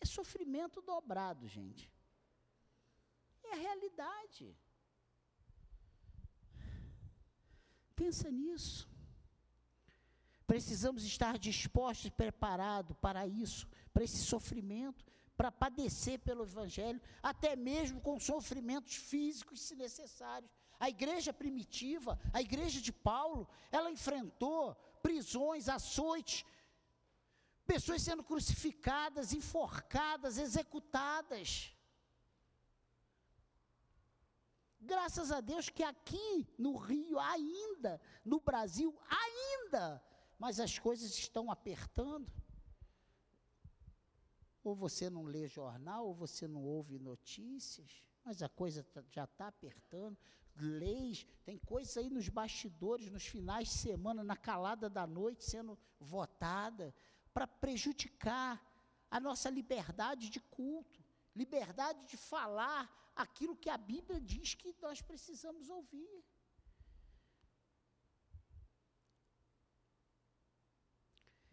é 0.00 0.06
sofrimento 0.06 0.80
dobrado, 0.82 1.46
gente. 1.46 1.90
É 3.44 3.52
a 3.52 3.56
realidade. 3.56 4.56
Pensa 7.94 8.30
nisso. 8.30 8.88
Precisamos 10.44 11.04
estar 11.04 11.38
dispostos 11.38 12.06
e 12.06 12.10
preparados 12.10 12.96
para 13.00 13.26
isso, 13.26 13.68
para 13.92 14.04
esse 14.04 14.18
sofrimento, 14.24 15.04
para 15.36 15.50
padecer 15.50 16.18
pelo 16.20 16.44
Evangelho, 16.44 17.00
até 17.22 17.56
mesmo 17.56 18.00
com 18.00 18.18
sofrimentos 18.18 18.94
físicos, 18.94 19.60
se 19.60 19.74
necessários. 19.74 20.50
A 20.78 20.88
igreja 20.88 21.32
primitiva, 21.32 22.18
a 22.32 22.40
igreja 22.40 22.80
de 22.80 22.92
Paulo, 22.92 23.48
ela 23.70 23.90
enfrentou 23.90 24.74
prisões, 25.02 25.68
açoites, 25.68 26.44
pessoas 27.66 28.02
sendo 28.02 28.22
crucificadas, 28.22 29.32
enforcadas, 29.32 30.38
executadas. 30.38 31.72
Graças 34.80 35.30
a 35.30 35.40
Deus 35.40 35.68
que 35.68 35.84
aqui 35.84 36.48
no 36.58 36.76
Rio, 36.76 37.18
ainda, 37.18 38.00
no 38.24 38.40
Brasil, 38.40 38.96
ainda, 39.08 40.02
mas 40.38 40.58
as 40.58 40.78
coisas 40.78 41.16
estão 41.16 41.50
apertando. 41.50 42.30
Ou 44.62 44.74
você 44.74 45.10
não 45.10 45.24
lê 45.24 45.46
jornal, 45.48 46.06
ou 46.06 46.14
você 46.14 46.46
não 46.46 46.62
ouve 46.62 46.98
notícias, 46.98 48.02
mas 48.24 48.42
a 48.42 48.48
coisa 48.48 48.84
tá, 48.84 49.02
já 49.10 49.24
está 49.24 49.48
apertando. 49.48 50.16
Leis, 50.56 51.26
tem 51.44 51.58
coisas 51.58 51.96
aí 51.96 52.10
nos 52.10 52.28
bastidores, 52.28 53.10
nos 53.10 53.26
finais 53.26 53.68
de 53.68 53.74
semana, 53.74 54.22
na 54.22 54.36
calada 54.36 54.88
da 54.88 55.06
noite, 55.06 55.44
sendo 55.44 55.78
votada, 55.98 56.94
para 57.32 57.46
prejudicar 57.46 58.62
a 59.10 59.18
nossa 59.18 59.50
liberdade 59.50 60.30
de 60.30 60.40
culto, 60.40 61.02
liberdade 61.34 62.06
de 62.06 62.16
falar 62.16 63.12
aquilo 63.16 63.56
que 63.56 63.68
a 63.68 63.76
Bíblia 63.76 64.20
diz 64.20 64.54
que 64.54 64.74
nós 64.80 65.02
precisamos 65.02 65.68
ouvir. 65.68 66.24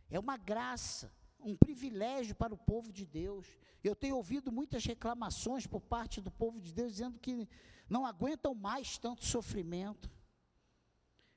É 0.09 0.19
uma 0.19 0.37
graça 0.37 1.13
um 1.39 1.55
privilégio 1.55 2.35
para 2.35 2.53
o 2.53 2.57
povo 2.57 2.91
de 2.91 3.05
Deus. 3.05 3.47
Eu 3.83 3.95
tenho 3.95 4.15
ouvido 4.15 4.51
muitas 4.51 4.85
reclamações 4.85 5.65
por 5.65 5.81
parte 5.81 6.21
do 6.21 6.31
povo 6.31 6.59
de 6.59 6.73
Deus 6.73 6.93
dizendo 6.93 7.19
que 7.19 7.47
não 7.89 8.05
aguentam 8.05 8.53
mais 8.53 8.97
tanto 8.97 9.25
sofrimento. 9.25 10.09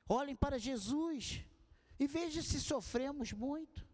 Olhem 0.09 0.37
para 0.37 0.59
Jesus 0.59 1.45
e 1.99 2.07
vejam 2.07 2.43
se 2.43 2.61
sofremos 2.61 3.33
muito. 3.33 3.87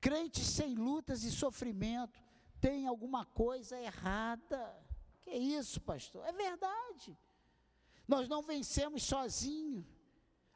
Crentes 0.00 0.46
sem 0.46 0.74
lutas 0.74 1.24
e 1.24 1.30
sofrimento 1.30 2.22
tem 2.60 2.86
alguma 2.86 3.24
coisa 3.24 3.78
errada. 3.78 4.74
Que 5.20 5.30
isso, 5.30 5.80
pastor? 5.80 6.26
É 6.26 6.32
verdade. 6.32 7.16
Nós 8.06 8.28
não 8.28 8.42
vencemos 8.42 9.02
sozinhos. 9.02 9.84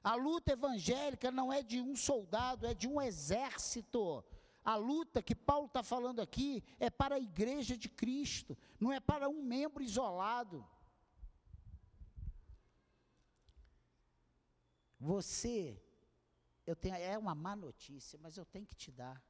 A 0.03 0.15
luta 0.15 0.53
evangélica 0.53 1.31
não 1.31 1.53
é 1.53 1.63
de 1.63 1.81
um 1.81 1.95
soldado, 1.95 2.67
é 2.67 2.75
de 2.75 2.89
um 2.89 3.01
exército. 3.01 4.25
A 4.65 4.77
luta 4.77 5.23
que 5.23 5.35
Paulo 5.35 5.67
está 5.67 5.83
falando 5.83 6.21
aqui 6.21 6.63
é 6.79 6.89
para 6.89 7.17
a 7.17 7.21
igreja 7.21 7.77
de 7.77 7.89
Cristo, 7.89 8.57
não 8.79 8.93
é 8.93 9.01
para 9.01 9.29
um 9.29 9.43
membro 9.43 9.83
isolado. 9.83 10.65
Você, 15.01 15.83
eu 16.65 16.77
tenho, 16.77 16.95
é 16.95 17.19
uma 17.19 17.35
má 17.35 17.57
notícia, 17.57 18.17
mas 18.23 18.37
eu 18.37 18.45
tenho 18.45 18.67
que 18.67 18.77
te 18.77 18.93
dar. 18.93 19.21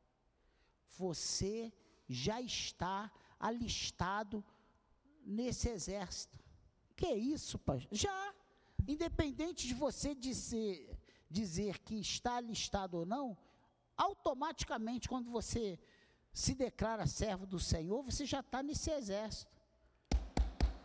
Você 0.98 1.72
já 2.06 2.42
está 2.42 3.10
alistado 3.40 4.44
nesse 5.24 5.70
exército. 5.70 6.38
Que 6.94 7.06
é 7.06 7.16
isso, 7.16 7.58
pastor? 7.58 7.88
Já. 7.90 8.34
Independente 8.86 9.66
de 9.66 9.72
você 9.72 10.14
dizer, 10.14 11.00
dizer 11.30 11.78
que 11.78 11.94
está 11.94 12.38
listado 12.38 12.98
ou 12.98 13.06
não, 13.06 13.38
automaticamente, 14.08 15.08
quando 15.12 15.30
você 15.30 15.78
se 16.32 16.54
declara 16.54 17.06
servo 17.06 17.44
do 17.46 17.60
Senhor, 17.72 18.02
você 18.02 18.24
já 18.24 18.40
está 18.40 18.62
nesse 18.62 18.90
exército. 18.90 19.52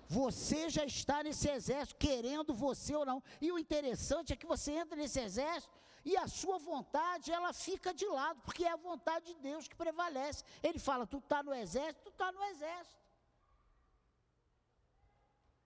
Você 0.09 0.69
já 0.69 0.85
está 0.85 1.17
nesse 1.23 1.49
exército, 1.49 1.99
querendo 2.07 2.53
você 2.53 2.95
ou 2.95 3.05
não. 3.05 3.21
E 3.41 3.51
o 3.51 3.59
interessante 3.59 4.31
é 4.31 4.39
que 4.41 4.51
você 4.53 4.71
entra 4.71 4.95
nesse 4.95 5.19
exército 5.19 5.75
e 6.09 6.15
a 6.15 6.27
sua 6.27 6.57
vontade, 6.57 7.33
ela 7.37 7.51
fica 7.51 7.93
de 7.93 8.07
lado, 8.07 8.39
porque 8.45 8.63
é 8.63 8.71
a 8.71 8.77
vontade 8.91 9.25
de 9.33 9.39
Deus 9.49 9.67
que 9.67 9.75
prevalece. 9.75 10.43
Ele 10.63 10.79
fala: 10.79 11.05
tu 11.05 11.17
está 11.17 11.43
no 11.43 11.53
exército, 11.53 12.03
tu 12.03 12.09
está 12.09 12.31
no 12.31 12.43
exército. 12.51 13.01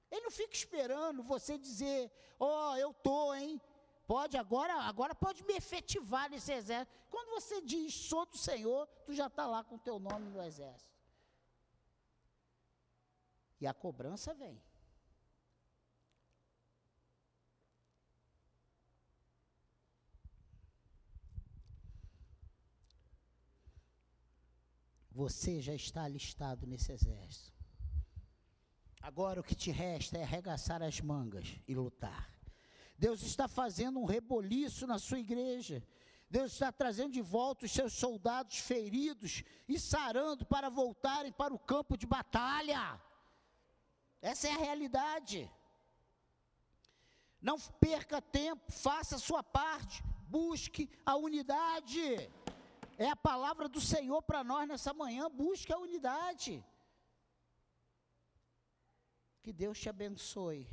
Ele 0.10 0.24
não 0.28 0.32
fica 0.32 0.56
esperando 0.56 1.24
você 1.24 1.58
dizer, 1.58 2.12
ó, 2.40 2.72
oh, 2.72 2.78
eu 2.78 2.92
estou, 2.92 3.36
hein? 3.36 3.62
Pode 4.08 4.36
agora, 4.38 4.74
agora 4.82 5.16
pode 5.16 5.44
me 5.44 5.54
efetivar 5.54 6.30
nesse 6.30 6.52
exército. 6.52 6.92
Quando 7.10 7.30
você 7.30 7.62
diz, 7.62 7.94
sou 7.94 8.26
do 8.26 8.38
Senhor, 8.38 8.88
tu 9.06 9.14
já 9.14 9.28
está 9.28 9.46
lá 9.48 9.64
com 9.64 9.76
o 9.76 9.80
teu 9.80 10.00
nome 10.00 10.30
no 10.30 10.42
exército. 10.42 10.92
E 13.60 13.68
a 13.68 13.74
cobrança 13.74 14.34
vem. 14.34 14.62
Você 25.12 25.62
já 25.62 25.76
está 25.76 26.04
alistado 26.04 26.66
nesse 26.66 26.92
exército. 26.92 27.54
Agora 29.02 29.42
o 29.42 29.44
que 29.44 29.54
te 29.54 29.70
resta 29.70 30.18
é 30.18 30.24
arregaçar 30.24 30.82
as 30.82 31.00
mangas 31.02 31.60
e 31.68 31.76
lutar. 31.76 32.41
Deus 33.04 33.24
está 33.24 33.48
fazendo 33.48 34.00
um 34.00 34.06
reboliço 34.06 34.86
na 34.86 35.00
sua 35.00 35.18
igreja. 35.18 35.84
Deus 36.30 36.52
está 36.54 36.72
trazendo 36.72 37.14
de 37.14 37.22
volta 37.36 37.66
os 37.66 37.72
seus 37.72 37.94
soldados 37.94 38.58
feridos 38.60 39.44
e 39.68 39.80
sarando 39.80 40.46
para 40.46 40.70
voltarem 40.70 41.32
para 41.32 41.52
o 41.52 41.58
campo 41.72 41.98
de 41.98 42.06
batalha. 42.06 43.02
Essa 44.22 44.50
é 44.50 44.52
a 44.54 44.64
realidade. 44.68 45.52
Não 47.42 47.58
perca 47.88 48.22
tempo, 48.22 48.72
faça 48.72 49.16
a 49.16 49.24
sua 49.28 49.42
parte, 49.42 50.04
busque 50.38 50.88
a 51.04 51.16
unidade. 51.16 52.04
É 53.00 53.10
a 53.10 53.16
palavra 53.16 53.68
do 53.68 53.82
Senhor 53.82 54.22
para 54.22 54.44
nós 54.44 54.68
nessa 54.68 54.94
manhã, 54.94 55.28
busque 55.28 55.74
a 55.74 55.80
unidade. 55.80 56.64
Que 59.42 59.52
Deus 59.52 59.80
te 59.80 59.90
abençoe 59.90 60.70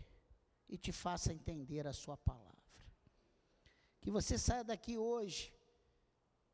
e 0.68 0.76
te 0.76 0.92
faça 0.92 1.32
entender 1.32 1.86
a 1.86 1.92
sua 1.92 2.16
palavra. 2.16 2.56
Que 4.00 4.10
você 4.10 4.38
saia 4.38 4.62
daqui 4.62 4.96
hoje, 4.96 5.52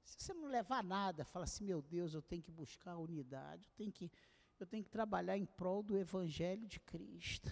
se 0.03 0.17
você 0.19 0.35
não 0.35 0.49
levar 0.49 0.83
nada, 0.85 1.25
fala 1.25 1.45
assim, 1.45 1.65
meu 1.65 1.83
Deus, 1.83 2.15
eu 2.15 2.23
tenho 2.23 2.43
que 2.43 2.51
buscar 2.51 2.93
a 2.93 2.99
unidade, 2.99 3.67
eu 3.67 3.73
tenho 3.77 3.93
que 3.93 4.11
eu 4.59 4.67
tenho 4.67 4.85
que 4.85 4.91
trabalhar 4.91 5.37
em 5.37 5.45
prol 5.45 5.83
do 5.83 5.99
Evangelho 5.99 6.67
de 6.67 6.79
Cristo. 6.79 7.51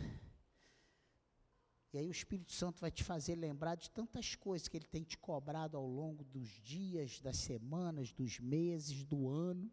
E 1.92 1.98
aí 1.98 2.08
o 2.08 2.12
Espírito 2.12 2.52
Santo 2.52 2.80
vai 2.80 2.90
te 2.90 3.04
fazer 3.04 3.34
lembrar 3.34 3.74
de 3.74 3.90
tantas 3.90 4.34
coisas 4.34 4.66
que 4.66 4.76
ele 4.78 4.86
tem 4.86 5.02
te 5.02 5.18
cobrado 5.18 5.76
ao 5.76 5.86
longo 5.86 6.24
dos 6.24 6.48
dias, 6.48 7.20
das 7.20 7.36
semanas, 7.36 8.12
dos 8.12 8.38
meses, 8.38 9.04
do 9.04 9.28
ano. 9.28 9.70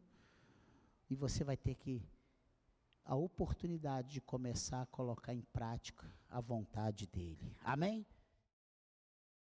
E 1.09 1.15
você 1.15 1.45
vai 1.45 1.55
ter 1.55 1.75
que 1.75 2.03
a 3.09 3.15
oportunidade 3.15 4.09
de 4.09 4.21
começar 4.21 4.83
a 4.83 4.85
colocar 4.85 5.33
em 5.33 5.41
prática 5.41 6.05
a 6.29 6.39
vontade 6.39 7.07
dele. 7.07 7.57
Amém? 7.63 8.05